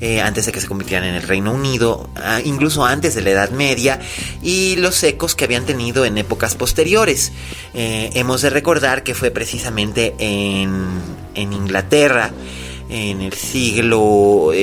eh, 0.00 0.20
antes 0.20 0.46
de 0.46 0.52
que 0.52 0.60
se 0.60 0.66
convirtieran 0.66 1.06
en 1.06 1.14
el 1.16 1.22
Reino 1.22 1.52
Unido, 1.52 2.08
ah, 2.16 2.40
incluso 2.42 2.84
antes 2.84 3.14
de 3.14 3.22
la 3.22 3.30
Edad 3.30 3.50
Media, 3.50 4.00
y 4.42 4.76
los 4.76 5.02
ecos 5.02 5.34
que 5.34 5.44
habían 5.44 5.66
tenido 5.66 6.04
en 6.04 6.18
épocas 6.18 6.54
posteriores. 6.54 7.32
hemos 7.74 8.40
de 8.40 8.50
recordar 8.50 9.02
que 9.02 9.14
fue 9.14 9.30
precisamente 9.30 10.14
en, 10.18 10.98
en 11.36 11.52
Inglaterra, 11.52 12.30
en 12.88 13.20
el 13.20 13.32
siglo 13.32 14.50
XVI, 14.52 14.56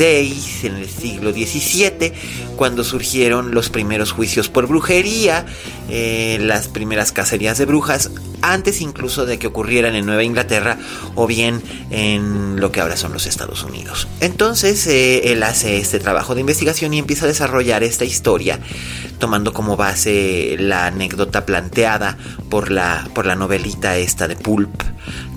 eh, 0.00 0.32
en 0.64 0.76
el 0.76 0.88
siglo 0.88 1.32
XVII, 1.32 2.12
cuando 2.56 2.84
surgieron 2.84 3.54
los 3.54 3.70
primeros 3.70 4.12
juicios 4.12 4.48
por 4.48 4.66
brujería, 4.66 5.46
eh, 5.88 6.38
las 6.40 6.68
primeras 6.68 7.12
cacerías 7.12 7.56
de 7.58 7.64
brujas, 7.64 8.10
antes 8.42 8.80
incluso 8.80 9.26
de 9.26 9.38
que 9.38 9.46
ocurrieran 9.46 9.94
en 9.94 10.06
Nueva 10.06 10.22
Inglaterra 10.22 10.78
o 11.14 11.26
bien 11.26 11.62
en 11.90 12.60
lo 12.60 12.70
que 12.72 12.80
ahora 12.80 12.96
son 12.96 13.12
los 13.12 13.26
Estados 13.26 13.64
Unidos. 13.64 14.06
Entonces 14.20 14.86
eh, 14.86 15.32
él 15.32 15.42
hace 15.42 15.78
este 15.78 15.98
trabajo 15.98 16.34
de 16.34 16.40
investigación 16.40 16.94
y 16.94 16.98
empieza 16.98 17.24
a 17.24 17.28
desarrollar 17.28 17.82
esta 17.82 18.04
historia, 18.04 18.60
tomando 19.18 19.52
como 19.52 19.76
base 19.76 20.56
la 20.58 20.86
anécdota 20.86 21.46
planteada 21.46 22.18
por 22.50 22.70
la, 22.70 23.08
por 23.14 23.26
la 23.26 23.34
novelita 23.34 23.96
esta 23.96 24.28
de 24.28 24.36
Pulp 24.36 24.82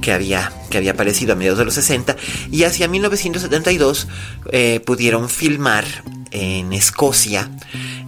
que 0.02 0.12
había, 0.12 0.52
que 0.70 0.78
había 0.78 0.92
aparecido 0.92 1.34
a 1.34 1.36
mediados 1.36 1.60
de 1.60 1.66
los 1.66 1.76
60 1.76 2.16
y 2.52 2.64
hacia 2.64 2.88
1972 2.88 4.08
eh, 4.52 4.82
pudieron 4.86 5.30
filmar 5.30 5.86
en 6.32 6.74
Escocia 6.74 7.50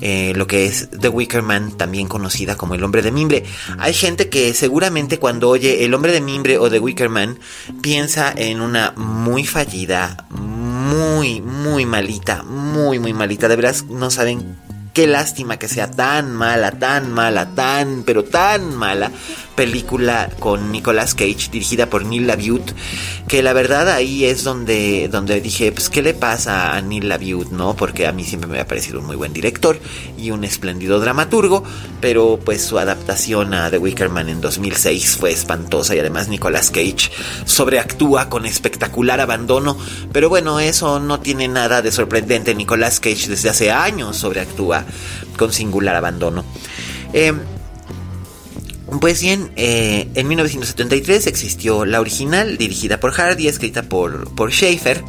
eh, 0.02 0.34
lo 0.36 0.48
que 0.48 0.66
es 0.66 0.90
The 0.90 1.10
Wicker 1.10 1.42
Man, 1.42 1.78
también 1.78 2.08
conocida 2.08 2.58
como 2.58 2.76
el 2.76 2.84
hombre 2.84 3.02
de 3.02 3.12
mimbre. 3.12 3.44
Hay 3.80 3.94
gente 3.94 4.28
que 4.28 4.54
seguramente 4.54 5.18
cuando 5.18 5.50
oye 5.50 5.86
el 5.86 5.94
hombre 5.94 6.12
de 6.12 6.22
mimbre 6.22 6.58
o 6.58 6.70
The 6.70 6.80
Wicker 6.80 7.10
Man 7.10 7.40
piensa 7.82 8.34
en 8.36 8.60
una 8.60 8.92
muy 8.98 9.46
fallida, 9.46 10.26
muy, 10.30 11.42
muy 11.42 11.86
malita, 11.86 12.44
muy, 12.44 13.00
muy 13.00 13.14
malita. 13.14 13.48
De 13.48 13.56
veras 13.56 13.86
no 13.86 14.10
saben 14.12 14.58
qué 14.94 15.08
lástima 15.08 15.58
que 15.58 15.68
sea 15.68 15.90
tan 15.90 16.32
mala, 16.32 16.72
tan 16.72 17.12
mala, 17.12 17.50
tan, 17.56 18.04
pero 18.04 18.24
tan 18.24 18.76
mala 18.76 19.12
película 19.56 20.30
con 20.40 20.72
Nicolas 20.72 21.14
Cage 21.14 21.50
dirigida 21.52 21.88
por 21.88 22.06
Neil 22.06 22.28
LaBute, 22.28 22.74
que 23.28 23.44
la 23.44 23.54
verdad 23.54 23.90
ahí 23.90 24.26
es 24.26 24.44
donde, 24.44 25.10
donde 25.12 25.42
dije, 25.42 25.72
pues, 25.72 25.90
¿qué 25.90 26.02
le 26.02 26.14
pasa 26.14 26.76
a 26.76 26.82
Neil 26.82 27.08
LaBute, 27.08 27.52
no? 27.52 27.76
Porque 27.76 28.08
a 28.08 28.12
mí 28.12 28.24
siempre 28.24 28.50
me 28.50 28.60
ha 28.60 28.68
parecido 28.68 29.00
un 29.00 29.06
muy 29.06 29.16
buen 29.16 29.34
director 29.34 29.80
y 30.18 30.32
un 30.32 30.44
espléndido 30.44 31.00
dramaturgo, 31.00 31.64
pero 32.02 32.40
pues 32.44 32.64
su 32.64 32.80
adaptación 32.80 33.54
a 33.54 33.70
The 33.70 33.78
Wicker 33.78 34.10
Man 34.10 34.30
en 34.30 34.42
2006 34.42 35.18
fue 35.18 35.32
espantosa 35.32 35.96
y 35.96 36.00
además 36.00 36.28
Nicolas 36.28 36.72
Cage 36.72 37.12
sobreactúa 37.46 38.30
con 38.30 38.46
espectacular 38.46 39.22
abandono, 39.22 39.78
pero 40.12 40.30
bueno, 40.30 40.60
eso 40.60 41.00
no 41.00 41.20
tiene 41.20 41.48
nada 41.48 41.82
de 41.82 41.92
sorprendente, 41.92 42.56
Nicolas 42.56 43.00
Cage 43.00 43.28
desde 43.28 43.50
hace 43.50 43.72
años 43.72 44.18
sobreactúa 44.18 44.83
con 45.38 45.54
singular 45.54 45.96
abandono. 45.96 46.44
Eh, 47.14 47.34
pues 49.00 49.22
bien, 49.22 49.52
eh, 49.56 50.10
en 50.14 50.28
1973 50.28 51.28
existió 51.28 51.86
la 51.86 52.00
original, 52.00 52.58
dirigida 52.58 53.00
por 53.00 53.12
Hardy, 53.12 53.48
escrita 53.48 53.84
por, 53.84 54.34
por 54.36 54.52
Schaefer, 54.52 55.04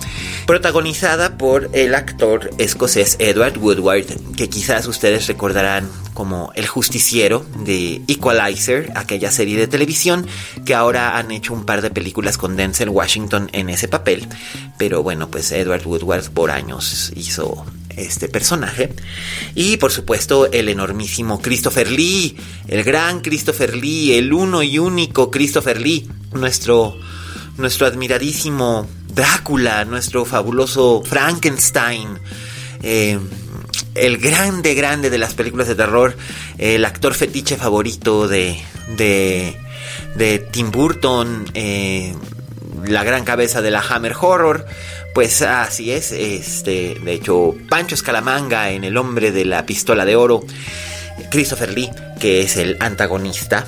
protagonizada 0.46 1.36
por 1.36 1.70
el 1.72 1.94
actor 1.94 2.50
escocés 2.58 3.16
Edward 3.18 3.58
Woodward, 3.58 4.06
que 4.36 4.48
quizás 4.48 4.86
ustedes 4.86 5.26
recordarán 5.26 5.88
como 6.14 6.52
el 6.54 6.66
justiciero 6.66 7.44
de 7.64 8.00
Equalizer, 8.08 8.92
aquella 8.94 9.30
serie 9.30 9.58
de 9.58 9.66
televisión 9.66 10.26
que 10.64 10.74
ahora 10.74 11.18
han 11.18 11.30
hecho 11.30 11.52
un 11.52 11.66
par 11.66 11.82
de 11.82 11.90
películas 11.90 12.38
con 12.38 12.56
Denzel 12.56 12.88
Washington 12.88 13.50
en 13.52 13.68
ese 13.68 13.88
papel. 13.88 14.28
Pero 14.78 15.02
bueno, 15.02 15.28
pues 15.28 15.50
Edward 15.52 15.86
Woodward 15.86 16.30
por 16.30 16.50
años 16.50 17.12
hizo 17.16 17.66
este 17.96 18.28
personaje. 18.28 18.90
Y 19.54 19.76
por 19.76 19.92
supuesto 19.92 20.50
el 20.52 20.68
enormísimo 20.68 21.40
Christopher 21.40 21.90
Lee, 21.90 22.36
el 22.68 22.84
gran 22.84 23.20
Christopher 23.20 23.76
Lee, 23.76 24.14
el 24.14 24.32
uno 24.32 24.62
y 24.62 24.78
único 24.78 25.30
Christopher 25.30 25.80
Lee, 25.80 26.08
nuestro, 26.32 26.96
nuestro 27.56 27.86
admiradísimo 27.86 28.88
Drácula, 29.14 29.84
nuestro 29.84 30.24
fabuloso 30.24 31.02
Frankenstein. 31.04 32.18
Eh, 32.82 33.18
el 33.94 34.18
grande, 34.18 34.74
grande 34.74 35.08
de 35.08 35.18
las 35.18 35.34
películas 35.34 35.68
de 35.68 35.74
terror, 35.74 36.16
el 36.58 36.84
actor 36.84 37.14
fetiche 37.14 37.56
favorito 37.56 38.26
de, 38.26 38.60
de, 38.96 39.56
de 40.16 40.38
Tim 40.40 40.70
Burton, 40.70 41.44
eh, 41.54 42.14
la 42.86 43.04
gran 43.04 43.24
cabeza 43.24 43.62
de 43.62 43.70
la 43.70 43.80
Hammer 43.80 44.14
Horror, 44.20 44.66
pues 45.14 45.42
así 45.42 45.92
es, 45.92 46.10
este, 46.10 46.98
de 47.00 47.12
hecho, 47.12 47.54
Pancho 47.68 47.94
Escalamanga 47.94 48.70
en 48.70 48.82
El 48.82 48.96
hombre 48.96 49.30
de 49.30 49.44
la 49.44 49.64
pistola 49.64 50.04
de 50.04 50.16
oro, 50.16 50.44
Christopher 51.30 51.72
Lee, 51.72 51.88
que 52.18 52.42
es 52.42 52.56
el 52.56 52.76
antagonista, 52.80 53.64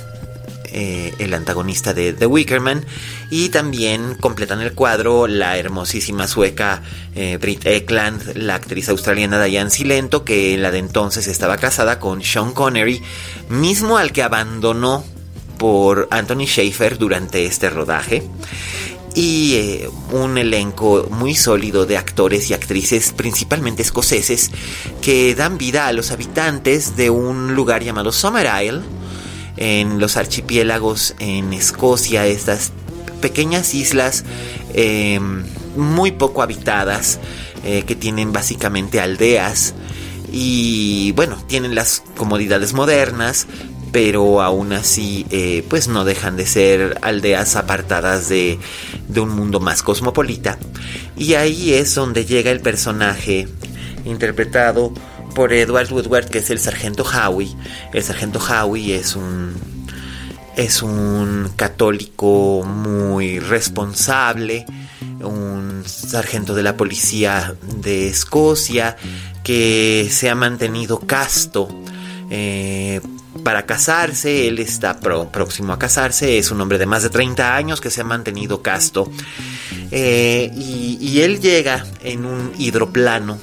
eh, 0.72 1.14
el 1.20 1.32
antagonista 1.34 1.94
de 1.94 2.12
The 2.12 2.26
Wickerman. 2.26 2.84
Y 3.30 3.50
también 3.50 4.16
completan 4.16 4.60
el 4.60 4.72
cuadro 4.72 5.28
la 5.28 5.56
hermosísima 5.56 6.26
sueca 6.26 6.82
eh, 7.14 7.38
Britt 7.40 7.64
Ekland, 7.64 8.36
la 8.36 8.56
actriz 8.56 8.88
australiana 8.88 9.42
Diane 9.42 9.70
Silento, 9.70 10.24
que 10.24 10.58
la 10.58 10.72
de 10.72 10.78
entonces 10.78 11.28
estaba 11.28 11.58
casada 11.58 12.00
con 12.00 12.24
Sean 12.24 12.54
Connery, 12.54 13.02
mismo 13.48 13.98
al 13.98 14.10
que 14.10 14.24
abandonó 14.24 15.04
por 15.58 16.08
Anthony 16.10 16.46
Schaefer 16.46 16.98
durante 16.98 17.46
este 17.46 17.70
rodaje 17.70 18.24
y 19.16 19.54
eh, 19.54 19.90
un 20.12 20.36
elenco 20.36 21.08
muy 21.10 21.34
sólido 21.34 21.86
de 21.86 21.96
actores 21.96 22.50
y 22.50 22.54
actrices, 22.54 23.14
principalmente 23.16 23.80
escoceses, 23.80 24.50
que 25.00 25.34
dan 25.34 25.56
vida 25.56 25.86
a 25.86 25.92
los 25.92 26.10
habitantes 26.10 26.96
de 26.96 27.08
un 27.08 27.54
lugar 27.54 27.82
llamado 27.82 28.12
Summer 28.12 28.46
Isle, 28.62 28.82
en 29.56 29.98
los 30.00 30.18
archipiélagos 30.18 31.14
en 31.18 31.54
Escocia, 31.54 32.26
estas 32.26 32.72
pequeñas 33.22 33.72
islas 33.74 34.24
eh, 34.74 35.18
muy 35.76 36.12
poco 36.12 36.42
habitadas, 36.42 37.18
eh, 37.64 37.84
que 37.86 37.96
tienen 37.96 38.34
básicamente 38.34 39.00
aldeas 39.00 39.72
y 40.30 41.12
bueno, 41.12 41.36
tienen 41.46 41.74
las 41.74 42.02
comodidades 42.18 42.74
modernas, 42.74 43.46
pero 43.96 44.42
aún 44.42 44.74
así 44.74 45.24
eh, 45.30 45.64
pues 45.70 45.88
no 45.88 46.04
dejan 46.04 46.36
de 46.36 46.44
ser 46.44 46.98
aldeas 47.00 47.56
apartadas 47.56 48.28
de, 48.28 48.58
de 49.08 49.20
un 49.20 49.30
mundo 49.30 49.58
más 49.58 49.82
cosmopolita. 49.82 50.58
Y 51.16 51.32
ahí 51.32 51.72
es 51.72 51.94
donde 51.94 52.26
llega 52.26 52.50
el 52.50 52.60
personaje 52.60 53.48
interpretado 54.04 54.92
por 55.34 55.54
Edward 55.54 55.90
Woodward, 55.90 56.28
que 56.28 56.40
es 56.40 56.50
el 56.50 56.58
sargento 56.58 57.04
Howie. 57.04 57.56
El 57.94 58.04
sargento 58.04 58.38
Howie 58.38 58.96
es 58.96 59.16
un 59.16 59.54
es 60.58 60.82
un 60.82 61.52
católico 61.56 62.64
muy 62.66 63.38
responsable, 63.38 64.66
un 65.22 65.84
sargento 65.86 66.54
de 66.54 66.62
la 66.62 66.76
policía 66.76 67.54
de 67.78 68.08
Escocia 68.08 68.98
que 69.42 70.10
se 70.10 70.28
ha 70.28 70.34
mantenido 70.34 71.00
casto 71.00 71.68
eh, 72.28 73.00
para 73.42 73.66
casarse, 73.66 74.48
él 74.48 74.58
está 74.58 75.00
próximo 75.00 75.72
a 75.72 75.78
casarse, 75.78 76.38
es 76.38 76.50
un 76.50 76.60
hombre 76.60 76.78
de 76.78 76.86
más 76.86 77.02
de 77.02 77.10
30 77.10 77.54
años 77.54 77.80
que 77.80 77.90
se 77.90 78.00
ha 78.00 78.04
mantenido 78.04 78.62
casto 78.62 79.10
eh, 79.90 80.50
y, 80.54 81.20
él 81.20 81.40
llega 81.40 81.86
en 82.02 82.24
un 82.26 82.52
hidroplano 82.58 83.38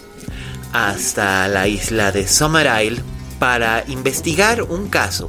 hasta 0.72 1.48
la 1.48 1.68
isla 1.68 2.12
de 2.12 2.28
Summer 2.28 2.68
Isle 2.84 3.02
para 3.40 3.84
investigar 3.88 4.62
un 4.62 4.90
caso. 4.90 5.28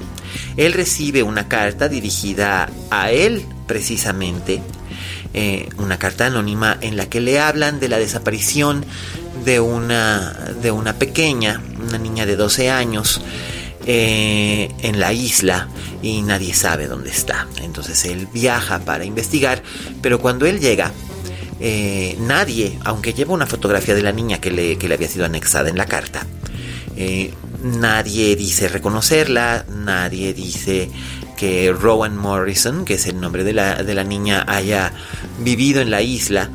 Él 0.57 0.73
recibe 0.73 1.23
una 1.23 1.49
carta 1.49 1.89
dirigida 1.89 2.69
a 2.91 3.11
él 3.11 3.47
precisamente, 3.67 4.61
eh, 5.33 5.69
una 5.79 5.99
carta 5.99 6.27
anónima 6.27 6.77
en 6.81 6.97
la 6.97 7.07
que 7.07 7.21
le 7.21 7.41
hablan 7.41 7.81
de 7.81 7.89
la 7.89 7.99
desaparición 7.99 8.85
de 9.45 9.61
una, 9.61 10.33
de 10.63 10.71
una 10.71 10.95
pequeña, 10.95 11.61
una 11.87 11.99
niña 11.99 12.27
de 12.27 12.37
12 12.37 12.71
años, 12.71 13.21
eh, 13.87 14.71
en 14.83 14.99
la 14.99 15.13
isla 15.13 15.69
y 16.03 16.23
nadie 16.23 16.55
sabe 16.55 16.87
dónde 16.87 17.11
está. 17.11 17.47
Entonces 17.63 18.05
él 18.07 18.29
viaja 18.33 18.79
para 18.81 19.05
investigar, 19.05 19.63
pero 20.01 20.21
cuando 20.21 20.47
él 20.47 20.61
llega, 20.61 20.93
eh, 21.61 22.17
nadie, 22.21 22.79
aunque 22.85 23.13
lleva 23.13 23.35
una 23.35 23.47
fotografía 23.47 23.95
de 23.95 24.03
la 24.03 24.13
niña 24.13 24.41
que 24.41 24.51
le, 24.51 24.79
que 24.79 24.89
le 24.89 24.95
había 24.95 25.09
sido 25.09 25.25
anexada 25.25 25.69
en 25.69 25.77
la 25.77 25.87
carta, 25.87 26.27
eh, 26.97 27.33
nadie 27.63 28.37
dice 28.37 28.69
reconocerla, 28.69 29.67
nadie 29.69 30.33
dice 30.33 30.89
que 31.37 31.73
Rowan 31.73 32.17
Morrison, 32.17 32.85
que 32.85 32.95
es 32.95 33.07
el 33.07 33.21
nombre 33.21 33.45
de 33.45 33.53
la, 33.53 33.83
de 33.83 33.95
la 33.95 34.05
niña, 34.05 34.45
haya 34.49 34.93
vivido 35.41 35.81
en 35.81 35.91
la 35.91 36.01
isla. 36.01 36.51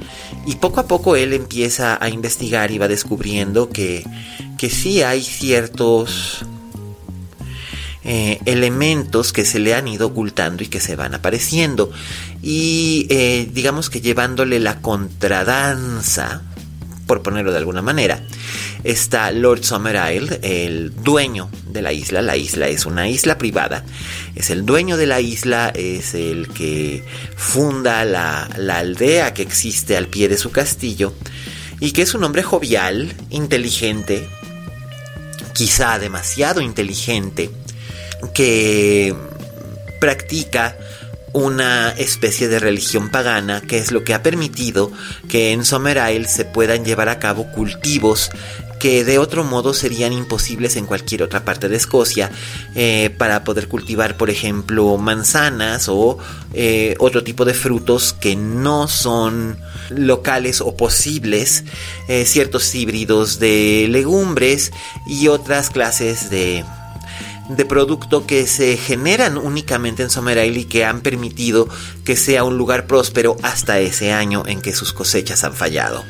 Y 0.46 0.56
poco 0.56 0.80
a 0.80 0.88
poco 0.88 1.16
él 1.16 1.34
empieza 1.34 2.04
a 2.04 2.10
investigar 2.10 2.72
y 2.72 2.78
va 2.78 2.88
descubriendo 2.88 3.70
que, 3.70 4.04
que 4.58 4.70
sí 4.70 5.04
hay 5.04 5.22
ciertos 5.22 6.46
eh, 8.04 8.40
elementos 8.46 9.34
que 9.34 9.46
se 9.46 9.60
le 9.60 9.74
han 9.74 9.88
ido 9.88 10.08
ocultando 10.08 10.64
y 10.64 10.68
que 10.68 10.80
se 10.80 10.96
van 10.96 11.16
apareciendo. 11.16 11.92
Y 12.42 13.08
eh, 13.10 13.50
digamos 13.52 13.90
que 13.90 14.02
llevándole 14.02 14.60
la 14.60 14.82
contradanza, 14.82 16.44
por 17.08 17.24
ponerlo 17.24 17.52
de 17.52 17.58
alguna 17.58 17.82
manera, 17.82 18.24
está 18.84 19.32
Lord 19.32 19.62
Isle, 19.64 20.40
el 20.44 20.94
dueño 21.04 21.50
de 21.68 21.82
la 21.82 21.92
isla. 21.92 22.22
La 22.22 22.38
isla 22.38 22.68
es 22.68 22.86
una 22.86 23.10
isla 23.10 23.38
privada. 23.38 23.84
Es 24.36 24.52
el 24.52 24.66
dueño 24.66 24.96
de 24.96 25.08
la 25.08 25.20
isla, 25.20 25.70
es 25.76 26.14
el 26.14 26.50
que 26.50 27.04
funda 27.36 28.06
la, 28.06 28.48
la 28.58 28.78
aldea 28.78 29.34
que 29.34 29.42
existe 29.42 29.98
al 29.98 30.08
pie 30.08 30.30
de 30.30 30.38
su 30.38 30.52
castillo 30.52 31.14
y 31.80 31.92
que 31.92 32.02
es 32.02 32.14
un 32.14 32.24
hombre 32.24 32.44
jovial, 32.44 33.14
inteligente, 33.30 34.28
quizá 35.54 35.98
demasiado 35.98 36.62
inteligente, 36.62 37.50
que 38.34 39.16
practica 40.00 40.78
una 41.34 41.92
especie 41.92 42.48
de 42.48 42.60
religión 42.60 43.10
pagana 43.10 43.62
que 43.62 43.78
es 43.78 43.92
lo 43.92 44.04
que 44.04 44.14
ha 44.14 44.24
permitido 44.24 44.92
que 45.28 45.52
en 45.52 45.62
Isle 45.62 46.28
se 46.28 46.46
puedan 46.46 46.86
llevar 46.86 47.10
a 47.10 47.20
cabo 47.20 47.52
cultivos 47.52 48.32
que 48.80 49.04
de 49.04 49.20
otro 49.20 49.44
modo 49.44 49.74
serían 49.74 50.14
imposibles 50.14 50.78
en 50.78 50.86
cualquier 50.86 51.22
otra 51.22 51.44
parte 51.44 51.68
de 51.68 51.76
Escocia 51.76 52.32
eh, 52.76 53.14
para 53.18 53.44
poder 53.44 53.68
cultivar 53.68 54.18
por 54.18 54.30
ejemplo 54.30 54.98
manzanas 54.98 55.88
o 55.90 56.18
eh, 56.54 56.96
otro 56.98 57.24
tipo 57.24 57.46
de 57.46 57.54
frutos 57.54 58.14
que 58.14 58.36
no 58.36 58.88
son 58.88 59.58
locales 59.90 60.62
o 60.62 60.76
posibles 60.78 61.66
eh, 62.08 62.26
ciertos 62.26 62.74
híbridos 62.74 63.40
de 63.40 63.88
legumbres 63.90 64.72
y 65.08 65.28
otras 65.28 65.70
clases 65.70 66.30
de 66.30 66.64
de 67.50 67.66
producto 67.66 68.26
que 68.26 68.48
se 68.48 68.78
generan 68.78 69.38
únicamente 69.38 70.04
en 70.04 70.10
Isle 70.10 70.60
y 70.60 70.66
que 70.66 70.86
han 70.86 71.02
permitido 71.02 71.68
que 72.06 72.16
sea 72.16 72.44
un 72.44 72.58
lugar 72.58 72.86
próspero 72.86 73.36
hasta 73.42 73.80
ese 73.80 74.14
año 74.14 74.44
en 74.46 74.62
que 74.62 74.74
sus 74.74 74.94
cosechas 74.94 75.44
han 75.44 75.54
fallado. 75.54 76.04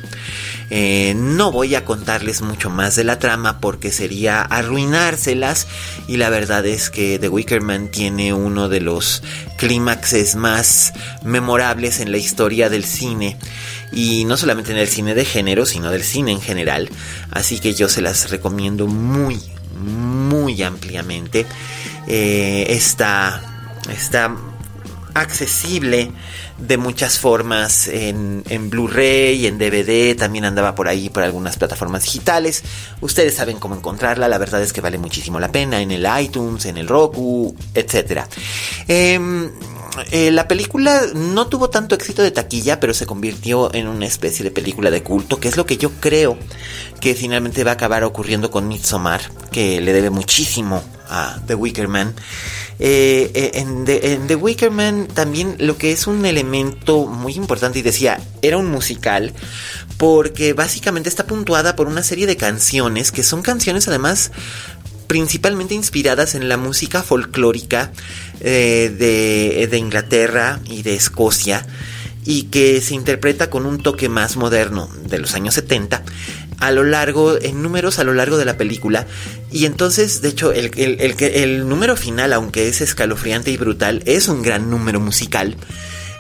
Eh, 0.72 1.16
no 1.16 1.52
voy 1.52 1.74
a 1.74 1.84
contarles 1.84 2.42
mucho 2.42 2.70
más 2.70 2.96
de 2.96 3.04
la 3.04 3.18
trama 3.18 3.60
porque 3.60 3.92
sería 3.92 4.42
arruinárselas 4.42 5.68
y 6.08 6.18
la 6.18 6.30
verdad 6.30 6.64
es 6.68 6.92
que 6.92 7.18
The 7.18 7.28
Wicker 7.28 7.62
Man 7.62 7.90
tiene 7.90 8.34
uno 8.34 8.70
de 8.70 8.80
los 8.80 9.24
clímaxes 9.58 10.36
más 10.36 10.94
memorables 11.24 12.00
en 12.00 12.12
la 12.12 12.18
historia 12.18 12.70
del 12.70 12.86
cine 12.86 13.40
y 13.92 14.26
no 14.26 14.38
solamente 14.38 14.72
en 14.72 14.78
el 14.78 14.88
cine 14.88 15.16
de 15.16 15.26
género 15.26 15.66
sino 15.66 15.90
del 15.90 16.04
cine 16.04 16.34
en 16.34 16.42
general 16.42 16.88
así 17.32 17.60
que 17.60 17.74
yo 17.74 17.90
se 17.90 18.04
las 18.04 18.30
recomiendo 18.30 18.86
muy 18.86 19.42
muy 19.80 20.62
ampliamente. 20.64 21.46
Eh, 22.08 22.66
está, 22.70 23.42
está 23.92 24.36
accesible 25.14 26.12
de 26.58 26.78
muchas 26.78 27.20
formas 27.20 27.88
en, 27.88 28.44
en 28.50 28.70
Blu-ray, 28.70 29.48
en 29.48 29.58
DVD, 29.58 30.16
también 30.16 30.46
andaba 30.46 30.76
por 30.76 30.88
ahí 30.88 31.10
por 31.10 31.24
algunas 31.24 31.58
plataformas 31.58 32.04
digitales. 32.04 32.64
Ustedes 33.02 33.36
saben 33.36 33.60
cómo 33.60 33.76
encontrarla, 33.76 34.28
la 34.28 34.38
verdad 34.38 34.62
es 34.62 34.74
que 34.74 34.82
vale 34.82 34.98
muchísimo 34.98 35.40
la 35.40 35.52
pena 35.52 35.82
en 35.82 35.92
el 35.92 36.08
iTunes, 36.22 36.66
en 36.66 36.78
el 36.78 36.88
Roku, 36.88 37.56
etc. 37.74 38.26
la 40.12 40.48
película 40.48 41.02
no 41.14 41.48
tuvo 41.48 41.70
tanto 41.70 41.96
éxito 41.96 42.22
de 42.22 42.32
taquilla, 42.32 42.80
pero 42.80 42.94
se 42.94 43.06
convirtió 43.06 43.74
en 43.74 43.88
una 43.88 44.06
especie 44.06 44.44
de 44.44 44.52
película 44.52 44.92
de 44.92 45.04
culto, 45.04 45.40
que 45.40 45.48
es 45.48 45.58
lo 45.58 45.66
que 45.66 45.78
yo 45.78 45.92
creo 46.00 46.38
que 47.00 47.16
finalmente 47.16 47.64
va 47.64 47.72
a 47.72 47.74
acabar 47.76 48.04
ocurriendo 48.04 48.52
con 48.52 48.68
Midsommar, 48.68 49.22
que 49.52 49.82
le 49.82 49.94
debe 49.94 50.10
muchísimo 50.10 50.84
a 51.10 51.40
The 51.48 51.56
Wicker 51.56 51.88
Man. 51.88 52.14
Eh, 52.82 53.32
eh, 53.34 53.52
en, 53.56 53.84
The, 53.84 54.14
en, 54.14 54.28
The, 54.28 54.36
Wicker 54.36 54.72
Man 54.72 55.08
también 55.14 55.56
lo 55.60 55.78
que 55.78 55.92
es 55.92 56.08
un 56.08 56.26
elemento 56.26 57.08
muy 57.08 57.34
importante, 57.34 57.80
y 57.80 57.82
decía, 57.82 58.20
era 58.42 58.58
un 58.58 58.72
musical, 58.72 59.34
porque 59.98 60.54
básicamente 60.54 61.10
está 61.10 61.26
puntuada 61.26 61.76
por 61.76 61.88
una 61.88 62.04
serie 62.04 62.26
de 62.26 62.38
canciones, 62.38 63.12
que 63.12 63.24
son 63.24 63.42
canciones 63.42 63.88
además 63.88 64.32
principalmente 65.10 65.74
inspiradas 65.74 66.36
en 66.36 66.48
la 66.50 66.56
música 66.56 67.02
folclórica 67.02 67.92
eh, 68.42 69.68
de, 69.68 69.78
Inglaterra 69.78 70.60
y 70.66 70.84
de 70.84 70.94
Escocia 70.94 71.66
y 72.26 72.44
que 72.44 72.80
se 72.80 72.94
interpreta 72.94 73.50
con 73.50 73.66
un 73.66 73.82
toque 73.82 74.08
más 74.08 74.38
moderno 74.38 74.88
de 75.08 75.18
los 75.18 75.34
años 75.34 75.56
70 75.56 76.04
a 76.60 76.72
lo 76.72 76.84
largo, 76.84 77.42
en 77.42 77.64
números 77.64 77.98
a 77.98 78.04
lo 78.04 78.14
largo 78.14 78.38
de 78.38 78.46
la 78.46 78.56
película. 78.56 79.08
Y 79.52 79.66
entonces, 79.66 80.22
de 80.22 80.30
hecho, 80.30 80.52
el, 80.52 80.72
el, 80.78 81.68
número 81.68 81.96
final, 81.96 82.32
aunque 82.32 82.68
es 82.68 82.82
escalofriante 82.82 83.50
y 83.50 83.58
brutal, 83.58 84.04
es 84.06 84.28
un 84.28 84.44
gran 84.44 84.70
número 84.70 85.00
musical. 85.00 85.56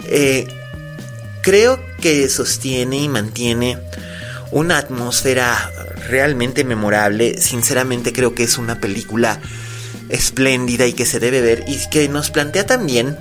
Eh, 0.06 0.48
creo 1.44 1.80
que 2.02 2.28
sostiene 2.30 2.98
y 2.98 3.10
mantiene 3.10 3.78
una 4.52 4.78
atmósfera 4.78 5.72
realmente 6.10 6.64
memorable. 6.64 7.40
Sinceramente 7.40 8.14
creo 8.14 8.36
que 8.36 8.44
es 8.44 8.58
una 8.58 8.80
película 8.80 9.40
espléndida 10.10 10.88
y 10.88 10.94
que 10.94 11.06
se 11.06 11.20
debe 11.20 11.40
ver 11.40 11.64
y 11.68 11.78
que 11.90 12.10
nos 12.10 12.32
plantea 12.32 12.66
también 12.66 13.16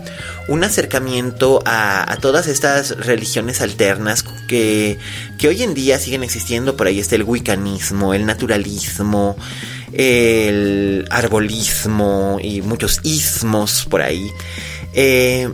un 0.48 0.64
acercamiento 0.64 1.62
a, 1.66 2.16
todas 2.20 2.46
estas 2.46 2.96
religiones 2.96 3.60
alternas 3.60 4.24
que, 4.48 4.98
que, 5.38 5.48
hoy 5.48 5.62
en 5.62 5.74
día 5.74 5.98
siguen 5.98 6.22
existiendo. 6.22 6.76
Por 6.76 6.86
ahí 6.86 6.98
está 6.98 7.14
el 7.14 7.24
wiccanismo, 7.24 8.14
el 8.14 8.24
naturalismo, 8.24 9.36
el 9.92 11.06
arbolismo 11.10 12.38
y 12.42 12.62
muchos 12.62 13.00
ismos 13.02 13.86
por 13.88 14.00
ahí. 14.00 14.30
Eh, 14.94 15.50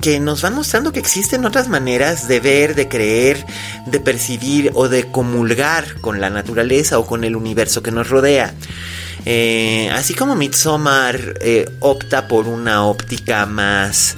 que 0.00 0.20
nos 0.20 0.42
van 0.42 0.54
mostrando 0.54 0.92
que 0.92 1.00
existen 1.00 1.44
otras 1.44 1.68
maneras 1.68 2.28
de 2.28 2.40
ver, 2.40 2.74
de 2.74 2.88
creer, 2.88 3.44
de 3.86 4.00
percibir 4.00 4.70
o 4.74 4.88
de 4.88 5.10
comulgar 5.10 6.00
con 6.00 6.20
la 6.20 6.30
naturaleza 6.30 6.98
o 6.98 7.06
con 7.06 7.24
el 7.24 7.36
universo 7.36 7.82
que 7.82 7.90
nos 7.90 8.08
rodea. 8.08 8.54
Eh, 9.26 9.90
así 9.92 10.14
como 10.14 10.34
Midsommar 10.34 11.34
eh, 11.40 11.68
opta 11.80 12.26
por 12.26 12.46
una 12.46 12.84
óptica 12.86 13.44
más 13.46 14.16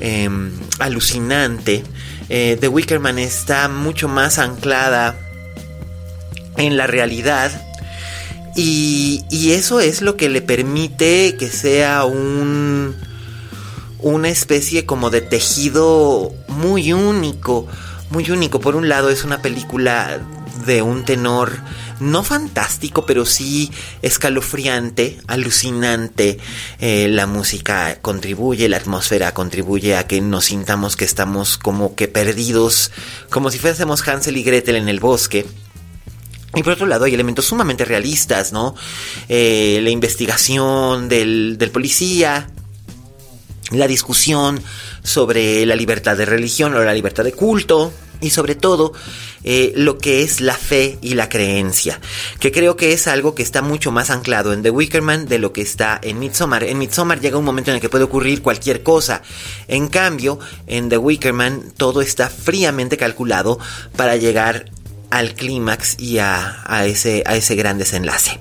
em, 0.00 0.50
alucinante, 0.78 1.84
eh, 2.28 2.56
The 2.60 2.68
Wickerman 2.68 3.18
está 3.18 3.68
mucho 3.68 4.08
más 4.08 4.38
anclada 4.38 5.16
en 6.56 6.76
la 6.76 6.86
realidad 6.86 7.52
y, 8.56 9.24
y 9.30 9.52
eso 9.52 9.80
es 9.80 10.02
lo 10.02 10.16
que 10.16 10.28
le 10.28 10.42
permite 10.42 11.36
que 11.38 11.48
sea 11.48 12.04
un 12.04 12.96
una 14.02 14.28
especie 14.28 14.84
como 14.84 15.10
de 15.10 15.20
tejido 15.20 16.32
muy 16.48 16.92
único, 16.92 17.66
muy 18.10 18.30
único. 18.30 18.60
Por 18.60 18.76
un 18.76 18.88
lado 18.88 19.10
es 19.10 19.24
una 19.24 19.40
película 19.42 20.20
de 20.66 20.82
un 20.82 21.04
tenor 21.04 21.52
no 22.00 22.24
fantástico, 22.24 23.06
pero 23.06 23.24
sí 23.24 23.70
escalofriante, 24.02 25.18
alucinante. 25.26 26.38
Eh, 26.80 27.08
la 27.08 27.26
música 27.26 27.98
contribuye, 28.02 28.68
la 28.68 28.78
atmósfera 28.78 29.32
contribuye 29.34 29.96
a 29.96 30.06
que 30.06 30.20
nos 30.20 30.46
sintamos 30.46 30.96
que 30.96 31.04
estamos 31.04 31.58
como 31.58 31.94
que 31.94 32.08
perdidos, 32.08 32.90
como 33.30 33.50
si 33.50 33.58
fuésemos 33.58 34.06
Hansel 34.06 34.36
y 34.36 34.42
Gretel 34.42 34.76
en 34.76 34.88
el 34.88 35.00
bosque. 35.00 35.46
Y 36.54 36.62
por 36.62 36.74
otro 36.74 36.86
lado 36.86 37.06
hay 37.06 37.14
elementos 37.14 37.46
sumamente 37.46 37.84
realistas, 37.84 38.52
¿no? 38.52 38.74
Eh, 39.28 39.80
la 39.82 39.88
investigación 39.88 41.08
del, 41.08 41.56
del 41.56 41.70
policía, 41.70 42.50
la 43.72 43.86
discusión 43.86 44.62
sobre 45.02 45.64
la 45.66 45.76
libertad 45.76 46.16
de 46.16 46.24
religión 46.24 46.74
o 46.74 46.82
la 46.82 46.94
libertad 46.94 47.24
de 47.24 47.32
culto 47.32 47.92
y 48.22 48.30
sobre 48.30 48.54
todo 48.54 48.92
eh, 49.44 49.72
lo 49.74 49.98
que 49.98 50.22
es 50.22 50.40
la 50.40 50.54
fe 50.54 50.98
y 51.02 51.14
la 51.14 51.28
creencia, 51.28 52.00
que 52.38 52.52
creo 52.52 52.76
que 52.76 52.92
es 52.92 53.08
algo 53.08 53.34
que 53.34 53.42
está 53.42 53.60
mucho 53.60 53.90
más 53.90 54.10
anclado 54.10 54.52
en 54.52 54.62
The 54.62 54.70
Wickerman 54.70 55.26
de 55.26 55.38
lo 55.38 55.52
que 55.52 55.62
está 55.62 55.98
en 56.02 56.20
Midsommar. 56.20 56.62
En 56.62 56.78
Midsommar 56.78 57.20
llega 57.20 57.38
un 57.38 57.44
momento 57.44 57.70
en 57.70 57.76
el 57.76 57.80
que 57.80 57.88
puede 57.88 58.04
ocurrir 58.04 58.40
cualquier 58.40 58.82
cosa. 58.82 59.22
En 59.66 59.88
cambio, 59.88 60.38
en 60.68 60.88
The 60.88 60.98
Wickerman 60.98 61.72
todo 61.76 62.00
está 62.00 62.30
fríamente 62.30 62.96
calculado 62.96 63.58
para 63.96 64.16
llegar 64.16 64.70
al 65.12 65.34
clímax 65.34 66.00
y 66.00 66.18
a, 66.18 66.64
ese, 66.86 67.22
a 67.26 67.36
ese 67.36 67.54
gran 67.54 67.76
desenlace. 67.76 68.40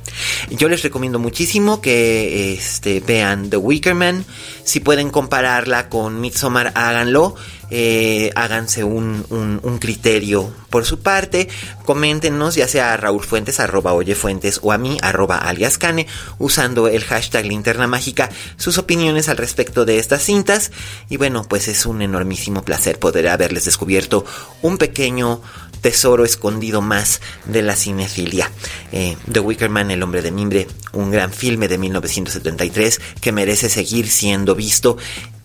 Yo 0.49 0.69
les 0.69 0.83
recomiendo 0.83 1.19
muchísimo 1.19 1.81
que 1.81 2.53
este, 2.53 3.01
vean 3.01 3.49
The 3.49 3.57
Wicker 3.57 3.93
Man. 3.93 4.23
Si 4.63 4.79
pueden 4.79 5.09
compararla 5.09 5.89
con 5.89 6.21
Midsommar, 6.21 6.71
háganlo. 6.75 7.35
Eh, 7.73 8.31
háganse 8.35 8.83
un, 8.83 9.25
un, 9.29 9.77
criterio 9.79 10.53
por 10.69 10.85
su 10.85 10.99
parte. 10.99 11.49
Coméntenos 11.85 12.55
ya 12.55 12.67
sea 12.67 12.93
a 12.93 12.97
Raúl 12.97 13.23
Fuentes, 13.23 13.61
arroba 13.61 13.93
Oye 13.93 14.13
Fuentes 14.13 14.59
o 14.61 14.73
a 14.73 14.77
mí, 14.77 14.97
arroba 15.01 15.37
alias 15.37 15.77
Cane, 15.77 16.05
usando 16.37 16.89
el 16.89 17.03
hashtag 17.03 17.45
Linterna 17.45 17.87
Mágica, 17.87 18.29
sus 18.57 18.77
opiniones 18.77 19.29
al 19.29 19.37
respecto 19.37 19.85
de 19.85 19.99
estas 19.99 20.23
cintas. 20.23 20.71
Y 21.09 21.17
bueno, 21.17 21.45
pues 21.47 21.69
es 21.69 21.85
un 21.85 22.01
enormísimo 22.01 22.63
placer 22.63 22.99
poder 22.99 23.29
haberles 23.29 23.65
descubierto 23.65 24.25
un 24.61 24.77
pequeño 24.77 25.41
tesoro 25.81 26.23
escondido 26.23 26.81
más 26.81 27.21
de 27.45 27.61
la 27.61 27.75
cinefilia. 27.75 28.49
Eh, 28.91 29.17
The 29.31 29.39
Wicker 29.39 29.69
Man, 29.69 29.91
El 29.91 30.03
hombre 30.03 30.21
de 30.21 30.31
mimbre, 30.31 30.67
un 30.93 31.11
gran 31.11 31.31
filme 31.31 31.67
de 31.67 31.77
1973 31.77 33.01
que 33.19 33.31
merece 33.31 33.69
seguir 33.69 34.07
siendo 34.07 34.55
visto 34.55 34.97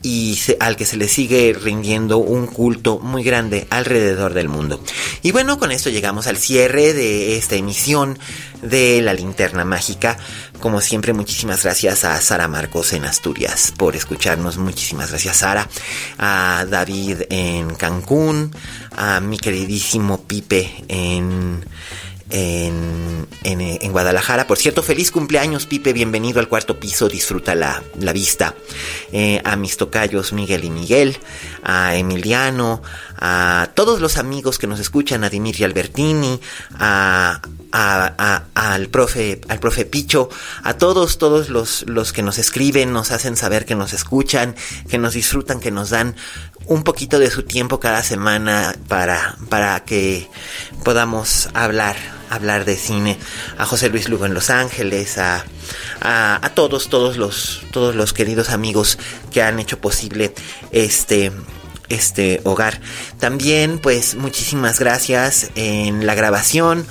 y 0.03 0.38
al 0.61 0.77
que 0.77 0.85
se 0.85 0.96
le 0.96 1.09
sigue 1.09 1.53
rindiendo 1.61 2.18
un 2.18 2.46
culto 2.46 3.01
muy 3.01 3.25
grande 3.25 3.66
alrededor 3.70 4.35
del 4.35 4.49
mundo. 4.49 4.81
Y 5.22 5.33
bueno, 5.33 5.59
con 5.59 5.72
esto 5.72 5.90
llegamos 5.90 6.29
al 6.29 6.37
cierre 6.37 6.92
de 6.92 7.37
esta 7.37 7.57
emisión 7.57 8.16
de 8.62 9.03
La 9.03 9.14
Linterna 9.14 9.64
Mágica. 9.64 10.16
Como 10.61 10.81
siempre, 10.81 11.12
muchísimas 11.12 11.62
gracias 11.62 12.05
a 12.05 12.21
Sara 12.21 12.49
Marcos 12.49 12.92
en 12.92 13.05
Asturias 13.05 13.73
por 13.77 13.97
escucharnos. 13.97 14.57
Muchísimas 14.59 15.11
gracias, 15.11 15.38
Sara. 15.38 15.69
A 16.19 16.64
David 16.69 17.23
en 17.31 17.75
Cancún. 17.75 18.55
A 18.97 19.21
mi 19.21 19.38
queridísimo 19.38 20.23
Pipe 20.23 20.85
en 20.88 21.64
en, 22.31 23.27
en, 23.45 23.92
Guadalajara. 23.92 24.47
Por 24.47 24.59
cierto, 24.59 24.83
feliz 24.83 25.11
cumpleaños, 25.11 25.66
Pipe. 25.66 25.92
Bienvenido 25.92 26.40
al 26.40 26.49
cuarto 26.49 26.79
piso. 26.79 27.09
Disfruta 27.09 27.55
la, 27.55 27.83
la 28.01 28.12
vista. 28.12 28.55
Eh, 29.12 29.40
a 29.45 29.57
mis 29.57 29.77
tocayos 29.77 30.33
Miguel 30.33 30.64
y 30.64 30.71
Miguel, 30.71 31.16
a 31.62 31.97
Emiliano, 31.97 32.83
a 33.19 33.71
todos 33.75 34.01
los 34.01 34.17
amigos 34.19 34.59
que 34.59 34.67
nos 34.67 34.81
escuchan, 34.81 35.25
a 35.25 35.31
Dimitri 35.31 35.65
Albertini, 35.65 36.41
a, 36.79 37.41
a, 37.73 38.43
al 38.55 38.89
profe, 38.89 39.41
al 39.49 39.59
profe 39.59 39.85
Picho, 39.85 40.29
a 40.63 40.75
todos, 40.75 41.19
todos 41.19 41.49
los, 41.49 41.85
los 41.87 42.13
que 42.13 42.23
nos 42.23 42.39
escriben, 42.39 42.93
nos 42.93 43.11
hacen 43.11 43.37
saber 43.37 43.65
que 43.65 43.75
nos 43.75 43.93
escuchan, 43.93 44.55
que 44.89 44.99
nos 44.99 45.15
disfrutan, 45.15 45.61
que 45.61 45.71
nos 45.71 45.91
dan 45.91 46.17
un 46.67 46.83
poquito 46.83 47.19
de 47.19 47.31
su 47.31 47.45
tiempo 47.45 47.81
cada 47.81 48.03
semana 48.03 48.75
para, 48.89 49.37
para 49.49 49.85
que 49.85 50.29
podamos 50.85 51.49
hablar, 51.55 51.97
hablar 52.29 52.65
de 52.65 52.77
cine. 52.77 53.19
A 53.57 53.67
José 53.67 53.89
Luis 53.89 54.09
Lugo 54.09 54.27
en 54.27 54.35
Los 54.35 54.51
Ángeles, 54.51 55.19
a, 55.19 55.45
a, 56.01 56.45
a, 56.45 56.49
todos, 56.51 56.89
todos 56.89 57.17
los, 57.17 57.63
todos 57.71 57.95
los 57.95 58.13
queridos 58.13 58.51
amigos 58.51 58.99
que 59.31 59.43
han 59.43 59.61
hecho 59.61 59.81
posible 59.81 60.35
este, 60.73 61.33
este 61.88 62.40
hogar. 62.44 62.81
También, 63.18 63.79
pues, 63.79 64.14
muchísimas 64.14 64.81
gracias 64.81 65.51
en 65.55 66.07
la 66.07 66.14
grabación, 66.14 66.87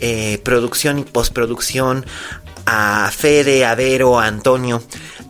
eh, 0.00 0.40
producción 0.44 0.98
y 0.98 1.04
postproducción 1.04 2.04
a 2.66 3.10
Fede, 3.16 3.64
a 3.64 3.74
Vero, 3.74 4.20
a 4.20 4.26
Antonio, 4.26 4.82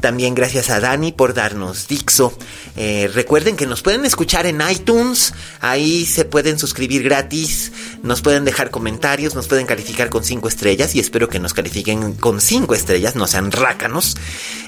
también 0.02 0.34
gracias 0.34 0.68
a 0.68 0.80
Dani 0.80 1.12
por 1.12 1.32
darnos 1.32 1.86
Dixo. 1.86 2.36
Eh, 2.76 3.08
recuerden 3.14 3.56
que 3.56 3.66
nos 3.66 3.82
pueden 3.82 4.04
escuchar 4.04 4.46
en 4.46 4.60
iTunes, 4.68 5.32
ahí 5.60 6.04
se 6.06 6.24
pueden 6.24 6.58
suscribir 6.58 7.04
gratis, 7.04 7.70
nos 8.02 8.20
pueden 8.20 8.44
dejar 8.44 8.70
comentarios, 8.70 9.36
nos 9.36 9.46
pueden 9.46 9.64
calificar 9.64 10.10
con 10.10 10.24
5 10.24 10.48
estrellas 10.48 10.94
y 10.96 11.00
espero 11.00 11.28
que 11.28 11.38
nos 11.38 11.54
califiquen 11.54 12.14
con 12.14 12.40
5 12.40 12.74
estrellas, 12.74 13.14
no 13.14 13.28
sean 13.28 13.52
rácanos. 13.52 14.16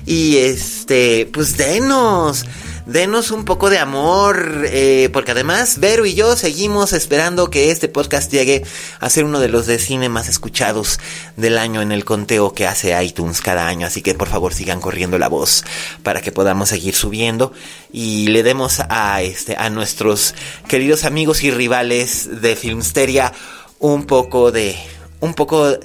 Y 0.06 0.36
este, 0.36 1.28
pues 1.32 1.56
denos 1.56 2.44
denos 2.86 3.30
un 3.30 3.44
poco 3.44 3.70
de 3.70 3.78
amor, 3.78 4.66
eh, 4.66 5.08
porque 5.12 5.32
además 5.32 5.78
Vero 5.78 6.04
y 6.06 6.14
yo 6.14 6.36
seguimos 6.36 6.92
esperando 6.92 7.50
que 7.50 7.70
este 7.70 7.88
podcast 7.88 8.30
llegue 8.30 8.64
a 9.00 9.08
ser 9.08 9.24
uno 9.24 9.40
de 9.40 9.48
los 9.48 9.66
de 9.66 9.78
cine 9.78 10.08
más 10.08 10.28
escuchados 10.28 11.00
del 11.36 11.58
año 11.58 11.80
en 11.82 11.92
el 11.92 12.04
conteo 12.04 12.52
que 12.52 12.66
hace 12.66 13.02
iTunes 13.02 13.40
cada 13.40 13.66
año, 13.66 13.86
así 13.86 14.02
que 14.02 14.14
por 14.14 14.28
favor 14.28 14.52
sigan 14.52 14.80
corriendo 14.80 15.18
la 15.18 15.28
voz 15.28 15.64
para 16.02 16.20
que 16.20 16.32
podamos 16.32 16.68
seguir 16.68 16.94
subiendo 16.94 17.52
y 17.92 18.28
le 18.28 18.42
demos 18.42 18.80
a 18.88 19.22
este 19.22 19.56
a 19.56 19.70
nuestros 19.70 20.34
queridos 20.68 21.04
amigos 21.04 21.42
y 21.42 21.50
rivales 21.50 22.42
de 22.42 22.56
Filmsteria 22.56 23.32
un 23.78 24.04
poco 24.04 24.52
de 24.52 24.76
un 25.20 25.34
poco 25.34 25.78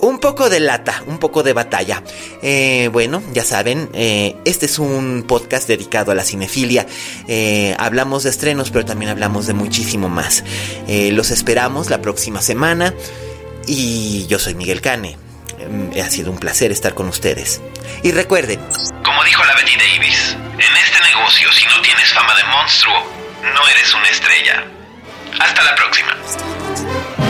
un 0.00 0.18
poco 0.18 0.50
de 0.50 0.60
lata, 0.60 1.02
un 1.06 1.18
poco 1.18 1.42
de 1.42 1.52
batalla. 1.52 2.02
Eh, 2.42 2.88
bueno, 2.92 3.22
ya 3.32 3.44
saben, 3.44 3.90
eh, 3.94 4.36
este 4.44 4.66
es 4.66 4.78
un 4.78 5.24
podcast 5.26 5.68
dedicado 5.68 6.12
a 6.12 6.14
la 6.14 6.24
cinefilia. 6.24 6.86
Eh, 7.28 7.74
hablamos 7.78 8.22
de 8.24 8.30
estrenos, 8.30 8.70
pero 8.70 8.84
también 8.84 9.10
hablamos 9.10 9.46
de 9.46 9.54
muchísimo 9.54 10.08
más. 10.08 10.44
los 10.86 11.30
esperamos 11.30 11.90
la 11.90 12.00
próxima 12.02 12.42
semana. 12.42 12.94
Y 13.66 14.26
yo 14.26 14.38
soy 14.38 14.54
Miguel 14.54 14.80
Cane. 14.80 15.16
ha 16.00 16.10
sido 16.10 16.30
un 16.30 16.38
placer 16.38 16.70
estar 16.70 16.94
con 16.94 17.08
ustedes. 17.08 17.60
Y 18.02 18.12
recuerden, 18.12 18.60
como 19.04 19.24
dijo 19.24 19.44
la 19.44 19.54
Betty 19.56 19.76
Davis, 19.76 20.36
en 20.52 20.76
este 20.76 21.00
negocio, 21.14 21.50
si 21.52 21.64
no 21.66 21.80
tienes 21.82 22.12
fama 22.12 22.34
de 22.36 22.44
monstruo, 22.44 22.94
no 23.42 23.68
eres 23.68 23.94
una 23.94 24.08
estrella. 24.08 24.64
Hasta 25.40 25.62
la 25.62 25.74
próxima. 25.74 27.25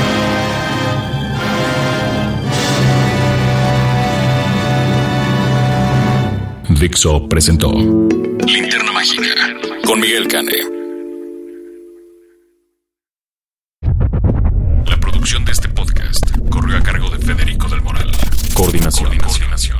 Dixo 6.78 7.26
presentó 7.26 7.72
Linterna 7.72 8.92
Mágica 8.92 9.24
con 9.86 9.98
Miguel 9.98 10.28
Cane. 10.28 10.52
La 14.86 15.00
producción 15.00 15.44
de 15.46 15.52
este 15.52 15.68
podcast 15.70 16.22
corrió 16.50 16.76
a 16.76 16.82
cargo 16.82 17.08
de 17.08 17.18
Federico 17.18 17.68
del 17.68 17.80
Moral. 17.80 18.10
Coordinación. 18.54 19.16
Coordinación. 19.18 19.78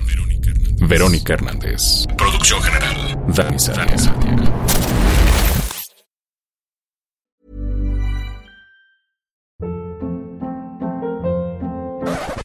Verónica 0.89 1.35
Hernández. 1.35 2.07
Producción 2.17 2.63
general. 2.63 3.19
Dani 3.29 3.59
Sánchez. 3.59 4.11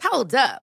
Hold 0.01 0.35
up. 0.35 0.70